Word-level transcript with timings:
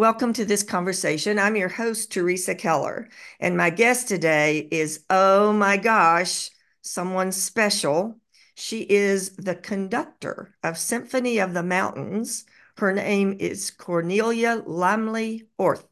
Welcome 0.00 0.32
to 0.32 0.46
this 0.46 0.62
conversation. 0.62 1.38
I'm 1.38 1.56
your 1.56 1.68
host, 1.68 2.10
Teresa 2.10 2.54
Keller, 2.54 3.10
and 3.38 3.54
my 3.54 3.68
guest 3.68 4.08
today 4.08 4.66
is, 4.70 5.04
oh 5.10 5.52
my 5.52 5.76
gosh, 5.76 6.48
someone 6.80 7.32
special. 7.32 8.18
She 8.54 8.80
is 8.80 9.36
the 9.36 9.54
conductor 9.54 10.54
of 10.62 10.78
Symphony 10.78 11.38
of 11.38 11.52
the 11.52 11.62
Mountains. 11.62 12.46
Her 12.78 12.94
name 12.94 13.36
is 13.40 13.70
Cornelia 13.70 14.62
Laemmli 14.66 15.48
Orth, 15.58 15.84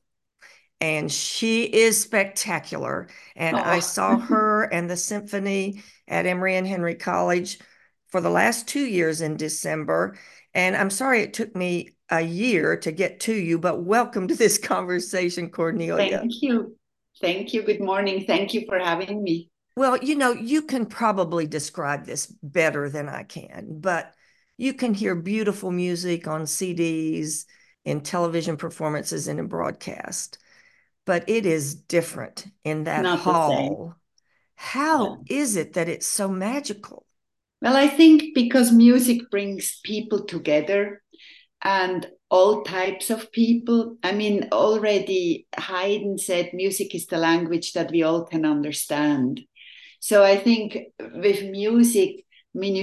and 0.81 1.13
she 1.13 1.65
is 1.65 2.01
spectacular. 2.01 3.09
And 3.37 3.59
oh. 3.59 3.63
I 3.63 3.81
saw 3.81 4.17
her 4.17 4.63
and 4.63 4.89
the 4.89 4.97
symphony 4.97 5.83
at 6.09 6.25
Emory 6.25 6.57
and 6.57 6.67
Henry 6.67 6.95
College 6.95 7.59
for 8.07 8.23
the 8.23 8.31
last 8.31 8.69
two 8.69 8.87
years 8.87 9.21
in 9.21 9.37
December. 9.37 10.17
And 10.55 10.75
I'm 10.75 10.89
sorry 10.89 11.21
it 11.21 11.35
took 11.35 11.55
me 11.55 11.91
a 12.11 12.21
year 12.21 12.77
to 12.79 12.93
get 12.93 13.21
to 13.21 13.35
you, 13.35 13.59
but 13.59 13.83
welcome 13.83 14.29
to 14.29 14.35
this 14.35 14.59
conversation, 14.63 15.51
Cornelia. 15.51 16.19
Thank 16.19 16.43
you. 16.43 16.77
Thank 17.21 17.53
you. 17.53 17.63
Good 17.63 17.81
morning. 17.81 18.25
Thank 18.25 18.55
you 18.55 18.65
for 18.67 18.79
having 18.79 19.23
me. 19.23 19.51
Well, 19.77 19.97
you 19.99 20.17
know, 20.17 20.33
you 20.33 20.63
can 20.63 20.87
probably 20.87 21.47
describe 21.47 22.05
this 22.05 22.27
better 22.43 22.91
than 22.91 23.09
I 23.09 23.23
can, 23.23 23.81
but 23.81 24.13
you 24.57 24.75
can 24.75 24.93
hear 24.93 25.15
beautiful 25.15 25.71
music 25.71 26.27
on 26.27 26.43
CDs, 26.43 27.45
in 27.85 28.01
television 28.01 28.57
performances, 28.57 29.29
and 29.29 29.39
in 29.39 29.47
broadcast. 29.47 30.39
But 31.07 31.29
it 31.29 31.47
is 31.47 31.75
different 31.75 32.47
in 32.65 32.85
that 32.85 33.03
Not 33.03 33.21
hall. 33.21 33.95
How 34.57 35.23
yeah. 35.27 35.39
is 35.39 35.57
it 35.57 35.75
that 35.75 35.89
it's 35.89 36.07
so 36.07 36.29
magical? 36.29 37.07
Well, 37.63 37.77
I 37.77 37.89
think 37.89 38.35
because 38.35 38.73
music 38.73 39.31
brings 39.31 39.81
people 39.85 40.25
together 40.25 41.03
and 41.63 42.07
all 42.31 42.63
types 42.63 43.11
of 43.11 43.33
people. 43.33 43.97
I 44.03 44.13
mean, 44.13 44.49
already 44.53 45.47
Haydn 45.57 46.19
said 46.19 46.51
music 46.53 46.95
is 46.95 47.07
the 47.07 47.19
language 47.19 47.73
that 47.73 47.91
we 47.91 48.03
all 48.03 48.25
can 48.25 48.45
understand. 48.45 49.41
So 50.01 50.23
I 50.23 50.37
think 50.37 50.79
with 50.99 51.43
music, 51.45 52.25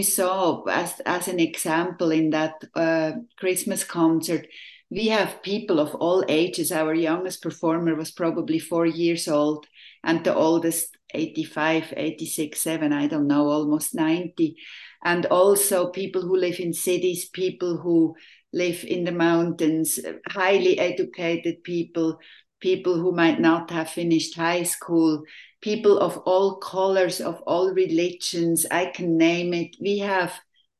saw 0.03 0.63
as, 0.63 1.01
as 1.05 1.27
an 1.27 1.39
example 1.39 2.11
in 2.11 2.29
that 2.31 2.53
uh, 2.75 3.11
Christmas 3.37 3.83
concert, 3.83 4.47
we 4.89 5.07
have 5.07 5.41
people 5.41 5.79
of 5.79 5.95
all 5.95 6.23
ages. 6.29 6.71
Our 6.71 6.93
youngest 6.93 7.41
performer 7.41 7.95
was 7.95 8.11
probably 8.11 8.59
four 8.59 8.85
years 8.85 9.27
old, 9.27 9.65
and 10.03 10.23
the 10.23 10.33
oldest 10.33 10.95
85, 11.13 11.93
86, 11.95 12.59
7, 12.59 12.93
I 12.93 13.07
don't 13.07 13.27
know, 13.27 13.49
almost 13.49 13.95
90. 13.95 14.55
And 15.03 15.25
also 15.27 15.89
people 15.89 16.21
who 16.21 16.35
live 16.35 16.59
in 16.59 16.73
cities, 16.73 17.29
people 17.29 17.77
who 17.77 18.15
live 18.55 18.83
in 18.85 19.03
the 19.03 19.11
mountains, 19.11 19.99
highly 20.29 20.79
educated 20.79 21.63
people, 21.63 22.17
people 22.61 22.95
who 22.95 23.11
might 23.11 23.39
not 23.39 23.69
have 23.69 23.89
finished 23.89 24.35
high 24.35 24.63
school, 24.63 25.21
people 25.61 25.99
of 25.99 26.17
all 26.19 26.55
colors, 26.57 27.19
of 27.21 27.41
all 27.45 27.71
religions, 27.71 28.65
I 28.71 28.87
can 28.87 29.17
name 29.17 29.53
it. 29.53 29.75
We 29.79 29.99
have 29.99 30.33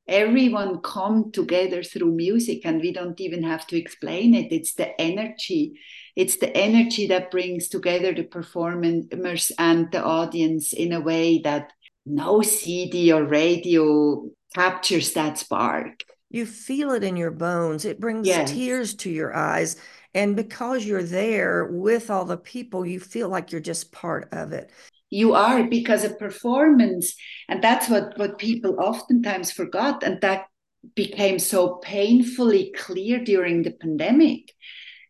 everyone 0.07 0.81
come 0.81 1.31
together 1.31 1.83
through 1.83 2.11
music 2.11 2.61
and 2.65 2.79
we 2.79 2.93
don't 2.93 3.19
even 3.19 3.43
have 3.43 3.67
to 3.67 3.77
explain 3.77 4.33
it. 4.33 4.51
It's 4.51 4.75
the 4.75 4.99
energy. 4.99 5.73
It's 6.15 6.37
the 6.37 6.55
energy 6.55 7.07
that 7.07 7.29
brings 7.29 7.67
together 7.67 8.13
the 8.13 8.23
performers 8.23 9.51
and 9.59 9.91
the 9.91 10.03
audience 10.03 10.73
in 10.73 10.93
a 10.93 11.01
way 11.01 11.41
that 11.43 11.73
no 12.05 12.41
CD 12.41 13.11
or 13.11 13.23
radio 13.25 14.29
captures 14.53 15.13
that 15.13 15.37
spark. 15.37 16.03
You 16.35 16.45
feel 16.45 16.91
it 16.91 17.05
in 17.05 17.15
your 17.15 17.31
bones. 17.31 17.85
It 17.85 18.01
brings 18.01 18.27
yes. 18.27 18.51
tears 18.51 18.93
to 18.95 19.09
your 19.09 19.33
eyes. 19.33 19.77
And 20.13 20.35
because 20.35 20.83
you're 20.83 21.01
there 21.01 21.63
with 21.71 22.11
all 22.11 22.25
the 22.25 22.35
people, 22.35 22.85
you 22.85 22.99
feel 22.99 23.29
like 23.29 23.53
you're 23.53 23.61
just 23.61 23.93
part 23.93 24.27
of 24.33 24.51
it. 24.51 24.69
You 25.09 25.33
are 25.33 25.63
because 25.63 26.03
a 26.03 26.09
performance, 26.09 27.15
and 27.47 27.63
that's 27.63 27.87
what, 27.87 28.17
what 28.17 28.37
people 28.37 28.75
oftentimes 28.81 29.53
forgot, 29.53 30.03
and 30.03 30.19
that 30.19 30.47
became 30.93 31.39
so 31.39 31.75
painfully 31.75 32.73
clear 32.75 33.23
during 33.23 33.63
the 33.63 33.71
pandemic. 33.71 34.51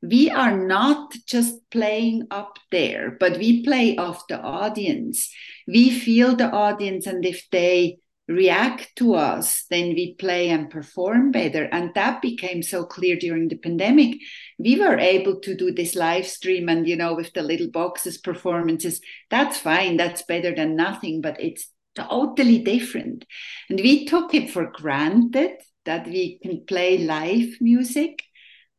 We 0.04 0.30
are 0.30 0.56
not 0.56 1.16
just 1.26 1.56
playing 1.72 2.28
up 2.30 2.60
there, 2.70 3.18
but 3.20 3.40
we 3.40 3.64
play 3.64 3.98
off 3.98 4.28
the 4.28 4.40
audience. 4.40 5.34
We 5.68 5.90
feel 5.90 6.36
the 6.36 6.52
audience, 6.52 7.08
and 7.08 7.26
if 7.26 7.50
they 7.52 7.98
react 8.28 8.96
to 8.96 9.14
us, 9.14 9.66
then 9.70 9.90
we 9.90 10.16
play 10.16 10.50
and 10.50 10.70
perform 10.70 11.32
better. 11.32 11.66
And 11.66 11.94
that 11.94 12.22
became 12.22 12.64
so 12.64 12.84
clear 12.84 13.16
during 13.16 13.48
the 13.48 13.58
pandemic. 13.58 14.18
We 14.58 14.80
were 14.80 14.98
able 14.98 15.40
to 15.42 15.56
do 15.56 15.72
this 15.72 15.96
live 15.96 16.28
stream 16.28 16.68
and, 16.70 16.88
you 16.88 16.96
know, 16.96 17.14
with 17.14 17.34
the 17.34 17.44
little 17.44 17.70
boxes 17.70 18.18
performances. 18.18 19.00
That's 19.30 19.58
fine. 19.58 19.98
That's 19.98 20.24
better 20.24 20.56
than 20.56 20.76
nothing, 20.76 21.22
but 21.22 21.40
it's 21.40 21.68
totally 21.96 22.60
different. 22.60 23.26
And 23.70 23.80
we 23.80 24.06
took 24.06 24.34
it 24.34 24.50
for 24.50 24.72
granted 24.72 25.62
that 25.86 26.08
we 26.08 26.40
can 26.42 26.66
play 26.66 26.98
live 26.98 27.58
music. 27.62 28.24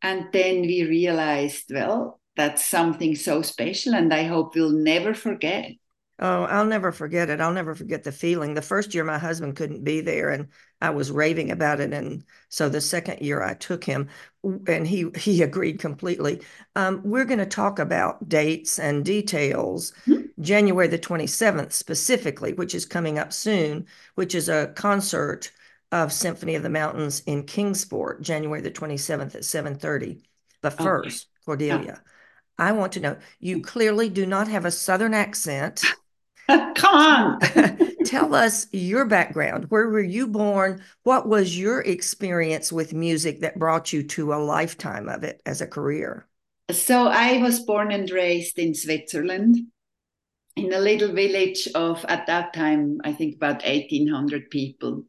And 0.03 0.27
then 0.33 0.63
we 0.63 0.85
realized, 0.85 1.71
well, 1.73 2.21
that's 2.37 2.65
something 2.65 3.15
so 3.15 3.43
special. 3.43 3.95
And 3.95 4.13
I 4.13 4.25
hope 4.25 4.55
we'll 4.55 4.71
never 4.71 5.15
forget. 5.15 5.71
Oh, 6.19 6.45
I'll 6.45 6.65
never 6.65 6.93
forget 6.93 7.29
it. 7.29 7.43
I'll 7.43 7.53
never 7.53 7.75
forget 7.75 8.03
the 8.03 8.13
feeling. 8.13 8.55
The 8.55 8.63
first 8.63 8.95
year 8.95 9.05
my 9.05 9.19
husband 9.19 9.55
couldn't 9.57 9.85
be 9.85 10.01
there 10.01 10.31
and 10.31 10.49
I 10.81 10.91
was 10.91 11.11
raving 11.11 11.51
about 11.51 11.81
it. 11.81 11.93
And 11.93 12.25
so 12.49 12.69
the 12.69 12.81
second 12.81 13.21
year 13.21 13.43
I 13.43 13.53
took 13.53 13.85
him 13.85 14.09
and 14.67 14.87
he 14.87 15.11
he 15.17 15.43
agreed 15.43 15.79
completely. 15.79 16.41
Um, 16.75 17.03
we're 17.05 17.27
going 17.27 17.41
to 17.41 17.47
talk 17.47 17.79
about 17.79 18.29
dates 18.29 18.79
and 18.79 19.05
details. 19.05 19.93
Mm-hmm. 20.07 20.43
January 20.43 20.89
the 20.89 20.99
27th 20.99 21.73
specifically, 21.73 22.55
which 22.55 22.75
is 22.75 22.87
coming 22.87 23.19
up 23.19 23.33
soon, 23.33 23.87
which 24.15 24.35
is 24.35 24.49
a 24.49 24.73
concert 24.75 25.51
of 25.93 26.13
Symphony 26.13 26.55
of 26.55 26.63
the 26.63 26.71
Mountains 26.71 27.21
in 27.27 27.45
Kingsport, 27.45 28.23
January 28.23 28.61
the 28.61 28.71
27th 28.71 29.35
at 29.35 29.43
7:30. 29.43 30.23
But 30.63 30.79
first, 30.79 31.27
okay. 31.27 31.45
Cordelia, 31.45 31.85
yeah. 31.87 31.99
I 32.59 32.73
want 32.73 32.93
to 32.93 33.01
know 33.01 33.19
you 33.39 33.61
clearly 33.61 34.09
do 34.09 34.27
not 34.27 34.49
have 34.49 34.65
a 34.65 34.71
southern 34.71 35.15
accent. 35.15 35.85
Come 36.75 36.95
on. 36.95 37.41
Tell 38.05 38.35
us 38.35 38.69
your 38.73 39.05
background. 39.05 39.67
Where 39.69 39.89
were 39.89 40.03
you 40.03 40.29
born? 40.29 40.83
What 41.03 41.29
was 41.29 41.59
your 41.59 41.81
experience 41.81 42.73
with 42.73 42.95
music 42.95 43.41
that 43.41 43.59
brought 43.59 43.93
you 43.93 44.03
to 44.05 44.33
a 44.33 44.37
lifetime 44.37 45.09
of 45.09 45.25
it 45.25 45.43
as 45.45 45.61
a 45.61 45.67
career? 45.67 46.27
So, 46.71 47.07
I 47.07 47.39
was 47.39 47.61
born 47.61 47.93
and 47.93 48.11
raised 48.11 48.59
in 48.59 48.75
Switzerland 48.75 49.57
in 50.57 50.73
a 50.73 50.79
little 50.79 51.13
village 51.13 51.69
of, 51.75 52.05
at 52.09 52.27
that 52.27 52.53
time, 52.55 53.01
I 53.05 53.13
think 53.13 53.37
about 53.37 53.63
1,800 53.63 54.51
people. 54.51 55.05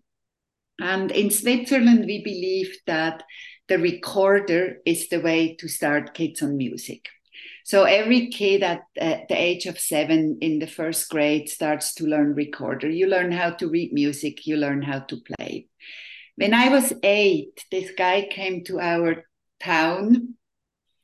And 0.79 1.09
in 1.11 1.31
Switzerland, 1.31 2.05
we 2.05 2.23
believe 2.23 2.77
that 2.85 3.23
the 3.67 3.79
recorder 3.79 4.77
is 4.85 5.09
the 5.09 5.19
way 5.19 5.55
to 5.55 5.67
start 5.67 6.13
kids 6.13 6.43
on 6.43 6.57
music. 6.57 7.07
So 7.67 7.83
every 7.83 8.29
kid 8.29 8.63
at 8.63 8.83
the 8.95 9.35
age 9.35 9.65
of 9.65 9.77
seven 9.77 10.37
in 10.39 10.59
the 10.59 10.67
first 10.67 11.09
grade 11.09 11.49
starts 11.49 11.95
to 11.95 12.05
learn 12.05 12.33
recorder. 12.33 12.89
You 12.89 13.07
learn 13.07 13.33
how 13.33 13.49
to 13.59 13.67
read 13.67 13.91
music, 13.91 14.47
you 14.47 14.55
learn 14.55 14.81
how 14.81 14.99
to 14.99 15.17
play. 15.17 15.67
When 16.37 16.53
I 16.53 16.69
was 16.69 16.93
eight, 17.03 17.65
this 17.69 17.91
guy 17.97 18.29
came 18.31 18.63
to 18.67 18.79
our 18.79 19.25
town, 19.59 20.35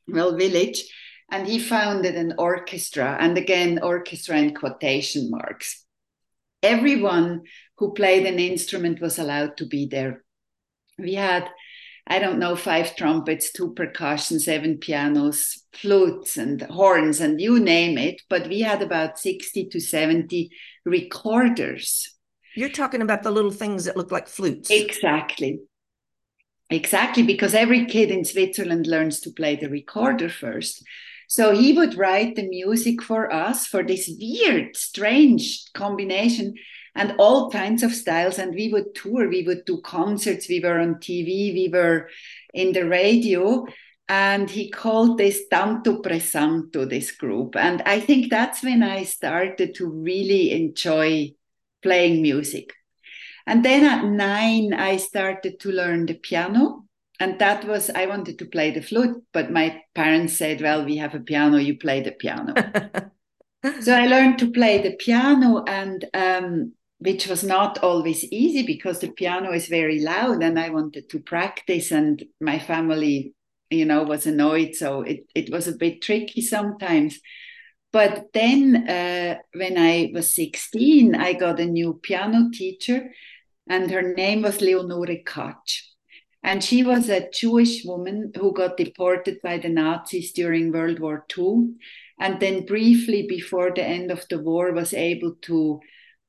well, 0.07 0.37
village, 0.37 0.85
and 1.29 1.45
he 1.45 1.59
founded 1.59 2.15
an 2.15 2.35
orchestra. 2.37 3.17
And 3.19 3.37
again, 3.37 3.83
orchestra 3.83 4.37
in 4.37 4.55
quotation 4.55 5.29
marks. 5.29 5.83
Everyone 6.61 7.41
who 7.77 7.93
played 7.93 8.25
an 8.25 8.39
instrument 8.39 9.01
was 9.01 9.19
allowed 9.19 9.57
to 9.57 9.65
be 9.65 9.87
there. 9.87 10.23
We 10.97 11.15
had 11.15 11.45
I 12.05 12.19
don't 12.19 12.39
know, 12.39 12.55
five 12.55 12.95
trumpets, 12.95 13.51
two 13.51 13.73
percussion, 13.73 14.39
seven 14.39 14.77
pianos, 14.77 15.63
flutes, 15.71 16.37
and 16.37 16.61
horns, 16.63 17.21
and 17.21 17.39
you 17.39 17.59
name 17.59 17.97
it. 17.97 18.21
But 18.29 18.47
we 18.47 18.61
had 18.61 18.81
about 18.81 19.17
60 19.17 19.69
to 19.69 19.79
70 19.79 20.49
recorders. 20.85 22.13
You're 22.55 22.69
talking 22.69 23.01
about 23.01 23.23
the 23.23 23.31
little 23.31 23.51
things 23.51 23.85
that 23.85 23.97
look 23.97 24.11
like 24.11 24.27
flutes. 24.27 24.69
Exactly. 24.69 25.61
Exactly, 26.69 27.23
because 27.23 27.53
every 27.53 27.85
kid 27.85 28.09
in 28.11 28.25
Switzerland 28.25 28.87
learns 28.87 29.19
to 29.21 29.31
play 29.31 29.55
the 29.55 29.69
recorder 29.69 30.29
first. 30.29 30.83
So 31.33 31.51
he 31.51 31.73
would 31.73 31.95
write 31.95 32.35
the 32.35 32.47
music 32.47 33.01
for 33.01 33.33
us 33.33 33.65
for 33.65 33.81
this 33.81 34.07
weird, 34.19 34.77
strange 34.77 35.65
combination 35.73 36.53
and 36.93 37.15
all 37.17 37.49
kinds 37.49 37.81
of 37.81 37.91
styles. 37.91 38.37
And 38.37 38.53
we 38.53 38.69
would 38.71 38.93
tour, 38.93 39.27
we 39.27 39.41
would 39.41 39.65
do 39.65 39.81
concerts, 39.81 40.47
we 40.47 40.59
were 40.59 40.79
on 40.79 40.97
TV, 40.97 41.51
we 41.51 41.71
were 41.73 42.07
in 42.53 42.71
the 42.71 42.87
radio. 42.87 43.65
And 44.07 44.47
he 44.47 44.69
called 44.69 45.17
this 45.17 45.47
Tanto 45.49 46.03
Presanto, 46.03 46.87
this 46.87 47.09
group. 47.09 47.55
And 47.55 47.81
I 47.81 47.99
think 47.99 48.29
that's 48.29 48.61
when 48.61 48.83
I 48.83 49.01
started 49.01 49.73
to 49.77 49.89
really 49.89 50.51
enjoy 50.51 51.31
playing 51.81 52.21
music. 52.21 52.73
And 53.47 53.65
then 53.65 53.85
at 53.85 54.05
nine, 54.05 54.75
I 54.75 54.97
started 54.97 55.59
to 55.61 55.71
learn 55.71 56.05
the 56.05 56.13
piano. 56.13 56.83
And 57.19 57.39
that 57.39 57.65
was 57.65 57.89
I 57.89 58.05
wanted 58.05 58.39
to 58.39 58.45
play 58.45 58.71
the 58.71 58.81
flute, 58.81 59.23
but 59.33 59.51
my 59.51 59.81
parents 59.93 60.33
said, 60.33 60.61
"Well, 60.61 60.85
we 60.85 60.97
have 60.97 61.13
a 61.13 61.19
piano. 61.19 61.57
You 61.57 61.77
play 61.77 62.01
the 62.01 62.11
piano." 62.11 62.53
so 63.81 63.93
I 63.93 64.07
learned 64.07 64.39
to 64.39 64.51
play 64.51 64.81
the 64.81 64.95
piano, 64.95 65.63
and 65.67 66.05
um, 66.13 66.73
which 66.97 67.27
was 67.27 67.43
not 67.43 67.79
always 67.79 68.23
easy 68.25 68.65
because 68.65 68.99
the 68.99 69.11
piano 69.11 69.51
is 69.51 69.67
very 69.67 69.99
loud, 69.99 70.41
and 70.43 70.59
I 70.59 70.69
wanted 70.69 71.09
to 71.09 71.19
practice, 71.19 71.91
and 71.91 72.23
my 72.41 72.59
family, 72.59 73.33
you 73.69 73.85
know, 73.85 74.03
was 74.03 74.25
annoyed, 74.25 74.75
so 74.75 75.01
it 75.03 75.25
it 75.35 75.51
was 75.51 75.67
a 75.67 75.77
bit 75.77 76.01
tricky 76.01 76.41
sometimes. 76.41 77.19
But 77.91 78.33
then, 78.33 78.89
uh, 78.89 79.37
when 79.53 79.77
I 79.77 80.11
was 80.15 80.33
16, 80.33 81.13
I 81.13 81.33
got 81.33 81.59
a 81.59 81.65
new 81.65 81.99
piano 82.01 82.49
teacher, 82.51 83.11
and 83.69 83.91
her 83.91 84.13
name 84.15 84.41
was 84.41 84.61
Leonore 84.61 85.21
Katsch 85.23 85.92
and 86.43 86.63
she 86.63 86.83
was 86.83 87.09
a 87.09 87.29
Jewish 87.29 87.85
woman 87.85 88.31
who 88.35 88.53
got 88.53 88.75
deported 88.77 89.41
by 89.41 89.57
the 89.59 89.69
Nazis 89.69 90.33
during 90.33 90.71
World 90.71 90.99
War 90.99 91.25
II. 91.37 91.75
And 92.19 92.39
then, 92.39 92.65
briefly 92.65 93.25
before 93.27 93.71
the 93.73 93.83
end 93.83 94.11
of 94.11 94.25
the 94.29 94.39
war, 94.39 94.73
was 94.73 94.93
able 94.93 95.35
to 95.43 95.79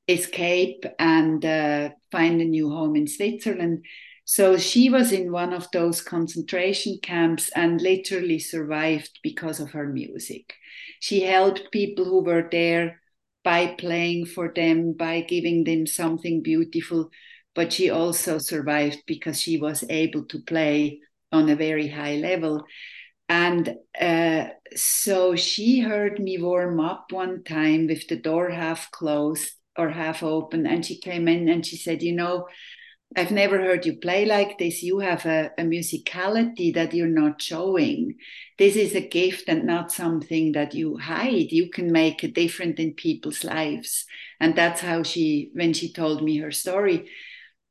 escape 0.06 0.84
and 0.98 1.44
uh, 1.44 1.90
find 2.12 2.40
a 2.40 2.44
new 2.44 2.70
home 2.70 2.94
in 2.94 3.06
Switzerland. 3.06 3.84
So 4.24 4.56
she 4.56 4.88
was 4.88 5.12
in 5.12 5.32
one 5.32 5.52
of 5.52 5.70
those 5.72 6.00
concentration 6.00 6.98
camps 7.02 7.50
and 7.54 7.80
literally 7.80 8.38
survived 8.38 9.18
because 9.22 9.60
of 9.60 9.72
her 9.72 9.86
music. 9.88 10.54
She 11.00 11.22
helped 11.22 11.72
people 11.72 12.04
who 12.04 12.22
were 12.22 12.48
there 12.50 13.00
by 13.42 13.74
playing 13.78 14.26
for 14.26 14.50
them, 14.54 14.94
by 14.94 15.20
giving 15.20 15.64
them 15.64 15.86
something 15.86 16.42
beautiful 16.42 17.10
but 17.54 17.72
she 17.72 17.90
also 17.90 18.38
survived 18.38 19.02
because 19.06 19.40
she 19.40 19.58
was 19.58 19.84
able 19.88 20.24
to 20.26 20.40
play 20.40 21.00
on 21.32 21.48
a 21.48 21.56
very 21.56 21.88
high 21.88 22.16
level. 22.16 22.64
And 23.28 23.76
uh, 23.98 24.48
so 24.76 25.34
she 25.34 25.80
heard 25.80 26.18
me 26.18 26.38
warm 26.38 26.80
up 26.80 27.06
one 27.10 27.42
time 27.42 27.86
with 27.86 28.06
the 28.08 28.16
door 28.16 28.50
half 28.50 28.90
closed 28.90 29.50
or 29.76 29.90
half 29.90 30.22
open. 30.22 30.66
And 30.66 30.84
she 30.84 30.98
came 30.98 31.26
in 31.28 31.48
and 31.48 31.64
she 31.64 31.76
said, 31.76 32.02
You 32.02 32.12
know, 32.12 32.46
I've 33.16 33.30
never 33.30 33.58
heard 33.58 33.86
you 33.86 33.96
play 33.96 34.26
like 34.26 34.58
this. 34.58 34.82
You 34.82 34.98
have 34.98 35.24
a, 35.24 35.52
a, 35.56 35.62
musicality 35.62 36.74
that 36.74 36.92
you're 36.92 37.06
not 37.06 37.40
showing. 37.40 38.16
This 38.58 38.74
is 38.74 38.94
a 38.94 39.08
gift 39.08 39.44
and 39.48 39.64
not 39.64 39.92
something 39.92 40.52
that 40.52 40.74
you 40.74 40.98
hide. 40.98 41.52
You 41.52 41.70
can 41.70 41.92
make 41.92 42.22
a 42.22 42.28
difference 42.28 42.80
in 42.80 42.94
people's 42.94 43.44
lives. 43.44 44.04
And 44.40 44.56
that's 44.56 44.80
how 44.80 45.04
she, 45.04 45.50
when 45.54 45.72
she 45.74 45.92
told 45.92 46.24
me 46.24 46.38
her 46.38 46.50
story, 46.50 47.08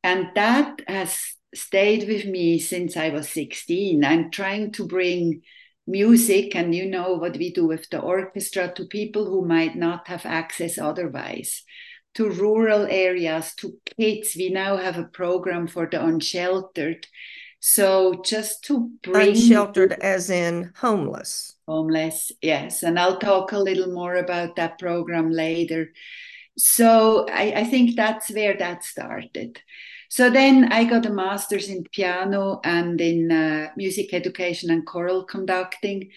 and 0.03 0.27
that 0.35 0.81
has 0.87 1.17
stayed 1.55 2.07
with 2.07 2.25
me 2.25 2.59
since 2.59 2.97
I 2.97 3.09
was 3.09 3.29
16. 3.29 4.03
I'm 4.03 4.31
trying 4.31 4.71
to 4.73 4.85
bring 4.85 5.41
music, 5.87 6.55
and 6.55 6.73
you 6.73 6.85
know 6.85 7.13
what 7.13 7.37
we 7.37 7.53
do 7.53 7.65
with 7.65 7.89
the 7.89 7.99
orchestra, 7.99 8.71
to 8.75 8.85
people 8.85 9.25
who 9.25 9.45
might 9.45 9.75
not 9.75 10.07
have 10.07 10.25
access 10.25 10.77
otherwise, 10.77 11.63
to 12.15 12.29
rural 12.29 12.85
areas, 12.89 13.53
to 13.55 13.77
kids. 13.99 14.35
We 14.35 14.49
now 14.49 14.77
have 14.77 14.97
a 14.97 15.05
program 15.05 15.67
for 15.67 15.87
the 15.89 16.03
unsheltered. 16.03 17.07
So 17.59 18.21
just 18.25 18.65
to 18.65 18.91
bring 19.03 19.29
unsheltered 19.29 19.93
as 19.93 20.29
in 20.29 20.73
homeless. 20.75 21.55
Homeless, 21.65 22.31
yes. 22.41 22.83
And 22.83 22.99
I'll 22.99 23.19
talk 23.19 23.53
a 23.53 23.57
little 23.57 23.93
more 23.93 24.15
about 24.15 24.57
that 24.57 24.79
program 24.79 25.31
later. 25.31 25.91
So 26.57 27.25
I, 27.31 27.53
I 27.55 27.63
think 27.63 27.95
that's 27.95 28.29
where 28.29 28.57
that 28.57 28.83
started. 28.83 29.61
So 30.13 30.29
then 30.29 30.71
I 30.71 30.83
got 30.83 31.07
a 31.07 31.09
master's 31.09 31.69
in 31.69 31.85
piano 31.91 32.59
and 32.63 33.01
in 33.01 33.31
uh, 33.31 33.69
music 33.75 34.13
education 34.13 34.69
and 34.69 34.85
choral 34.85 35.23
conducting. 35.23 36.11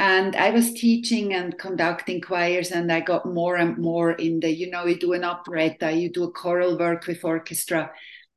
And 0.00 0.34
I 0.34 0.50
was 0.50 0.72
teaching 0.72 1.32
and 1.32 1.56
conducting 1.56 2.20
choirs, 2.20 2.72
and 2.72 2.90
I 2.90 2.98
got 2.98 3.24
more 3.24 3.54
and 3.54 3.78
more 3.78 4.10
in 4.10 4.40
the, 4.40 4.50
you 4.50 4.68
know, 4.68 4.84
you 4.84 4.98
do 4.98 5.12
an 5.12 5.22
operetta, 5.22 5.92
you 5.92 6.10
do 6.10 6.24
a 6.24 6.32
choral 6.32 6.76
work 6.76 7.06
with 7.06 7.24
orchestra, 7.24 7.92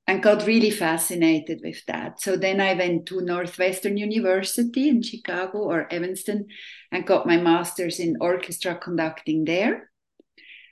and 0.06 0.22
got 0.22 0.46
really 0.46 0.70
fascinated 0.70 1.62
with 1.64 1.84
that. 1.88 2.22
So 2.22 2.38
then 2.38 2.62
I 2.62 2.76
went 2.76 3.08
to 3.08 3.22
Northwestern 3.22 3.98
University 3.98 4.90
in 4.90 5.02
Chicago 5.02 5.58
or 5.58 5.92
Evanston 5.92 6.46
and 6.92 7.08
got 7.08 7.26
my 7.26 7.38
master's 7.38 8.00
in 8.00 8.18
orchestra 8.22 8.76
conducting 8.76 9.46
there. 9.46 9.90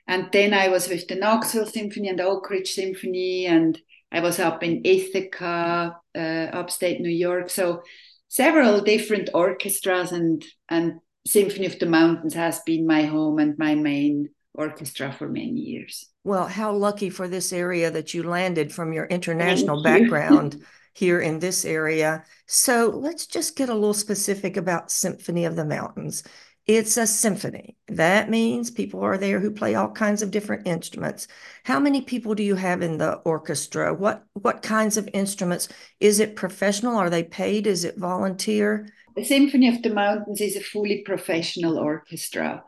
And 0.06 0.28
then 0.30 0.54
I 0.54 0.68
was 0.68 0.88
with 0.88 1.08
the 1.08 1.16
Knoxville 1.16 1.66
Symphony 1.66 2.08
and 2.08 2.20
Oak 2.20 2.48
Ridge 2.48 2.70
Symphony 2.70 3.46
and 3.46 3.76
I 4.10 4.20
was 4.20 4.38
up 4.38 4.62
in 4.62 4.82
Ithaca, 4.84 5.96
uh, 6.16 6.18
upstate 6.18 7.00
New 7.00 7.10
York. 7.10 7.50
So 7.50 7.82
several 8.28 8.80
different 8.80 9.30
orchestras 9.34 10.12
and 10.12 10.44
and 10.68 11.00
Symphony 11.26 11.66
of 11.66 11.78
the 11.78 11.86
Mountains 11.86 12.34
has 12.34 12.60
been 12.60 12.86
my 12.86 13.02
home 13.02 13.38
and 13.38 13.58
my 13.58 13.74
main 13.74 14.30
orchestra 14.54 15.12
for 15.12 15.28
many 15.28 15.60
years. 15.60 16.06
Well, 16.24 16.46
how 16.46 16.72
lucky 16.72 17.10
for 17.10 17.28
this 17.28 17.52
area 17.52 17.90
that 17.90 18.14
you 18.14 18.22
landed 18.22 18.72
from 18.72 18.92
your 18.92 19.04
international 19.06 19.82
background 19.82 20.64
here 20.94 21.20
in 21.20 21.38
this 21.38 21.64
area. 21.64 22.24
So 22.46 22.90
let's 22.94 23.26
just 23.26 23.56
get 23.56 23.68
a 23.68 23.74
little 23.74 23.94
specific 23.94 24.56
about 24.56 24.90
Symphony 24.90 25.44
of 25.44 25.54
the 25.54 25.64
Mountains. 25.64 26.24
It's 26.68 26.98
a 26.98 27.06
symphony. 27.06 27.78
That 27.88 28.28
means 28.28 28.70
people 28.70 29.00
are 29.00 29.16
there 29.16 29.40
who 29.40 29.50
play 29.50 29.74
all 29.74 29.90
kinds 29.90 30.20
of 30.20 30.30
different 30.30 30.66
instruments. 30.66 31.26
How 31.64 31.80
many 31.80 32.02
people 32.02 32.34
do 32.34 32.42
you 32.42 32.56
have 32.56 32.82
in 32.82 32.98
the 32.98 33.14
orchestra? 33.24 33.94
What 33.94 34.24
what 34.34 34.60
kinds 34.60 34.98
of 34.98 35.08
instruments? 35.14 35.70
Is 35.98 36.20
it 36.20 36.36
professional? 36.36 36.98
Are 36.98 37.08
they 37.08 37.22
paid? 37.22 37.66
Is 37.66 37.84
it 37.84 37.96
volunteer? 37.96 38.86
The 39.16 39.24
Symphony 39.24 39.68
of 39.68 39.82
the 39.82 39.94
Mountains 39.94 40.42
is 40.42 40.56
a 40.56 40.60
fully 40.60 41.02
professional 41.06 41.78
orchestra. 41.78 42.62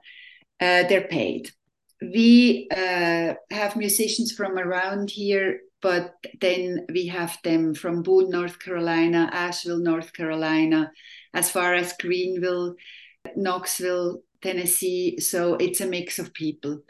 Uh, 0.58 0.84
they're 0.88 1.06
paid. 1.08 1.50
We 2.00 2.68
uh, 2.74 3.34
have 3.50 3.76
musicians 3.76 4.32
from 4.32 4.58
around 4.58 5.10
here, 5.10 5.60
but 5.82 6.14
then 6.40 6.86
we 6.90 7.08
have 7.08 7.36
them 7.44 7.74
from 7.74 8.02
Boone, 8.02 8.30
North 8.30 8.58
Carolina, 8.60 9.28
Asheville, 9.30 9.80
North 9.80 10.14
Carolina, 10.14 10.90
as 11.34 11.50
far 11.50 11.74
as 11.74 11.92
Greenville 12.00 12.76
Knoxville, 13.36 14.22
Tennessee. 14.42 15.18
So 15.20 15.54
it's 15.54 15.80
a 15.80 15.86
mix 15.86 16.18
of 16.18 16.32
people. 16.34 16.80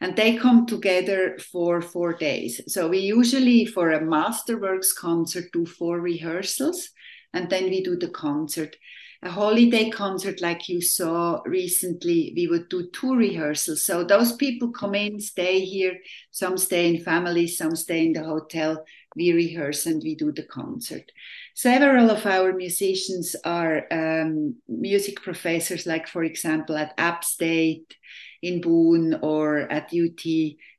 And 0.00 0.16
they 0.16 0.36
come 0.36 0.66
together 0.66 1.38
for 1.52 1.82
four 1.82 2.14
days. 2.14 2.60
So 2.66 2.88
we 2.88 2.98
usually, 2.98 3.66
for 3.66 3.90
a 3.90 4.00
Masterworks 4.00 4.94
concert, 4.96 5.44
do 5.52 5.66
four 5.66 6.00
rehearsals 6.00 6.90
and 7.32 7.48
then 7.50 7.64
we 7.64 7.82
do 7.82 7.96
the 7.96 8.08
concert. 8.08 8.76
A 9.22 9.30
holiday 9.30 9.90
concert, 9.90 10.40
like 10.40 10.66
you 10.68 10.80
saw 10.80 11.42
recently, 11.44 12.32
we 12.34 12.46
would 12.46 12.70
do 12.70 12.88
two 12.90 13.14
rehearsals. 13.14 13.84
So 13.84 14.02
those 14.02 14.32
people 14.32 14.70
come 14.70 14.94
in, 14.94 15.20
stay 15.20 15.60
here. 15.60 15.98
Some 16.30 16.56
stay 16.56 16.88
in 16.88 17.04
families, 17.04 17.58
some 17.58 17.76
stay 17.76 18.06
in 18.06 18.14
the 18.14 18.24
hotel. 18.24 18.82
We 19.14 19.32
rehearse 19.32 19.84
and 19.84 20.02
we 20.02 20.14
do 20.14 20.32
the 20.32 20.44
concert. 20.44 21.12
Several 21.54 22.10
of 22.10 22.24
our 22.24 22.54
musicians 22.54 23.36
are 23.44 23.84
um, 23.90 24.56
music 24.68 25.20
professors, 25.20 25.84
like, 25.84 26.08
for 26.08 26.24
example, 26.24 26.78
at 26.78 26.94
App 26.96 27.22
State 27.22 27.94
in 28.40 28.62
Boone 28.62 29.18
or 29.20 29.70
at 29.70 29.92
UT 29.92 30.24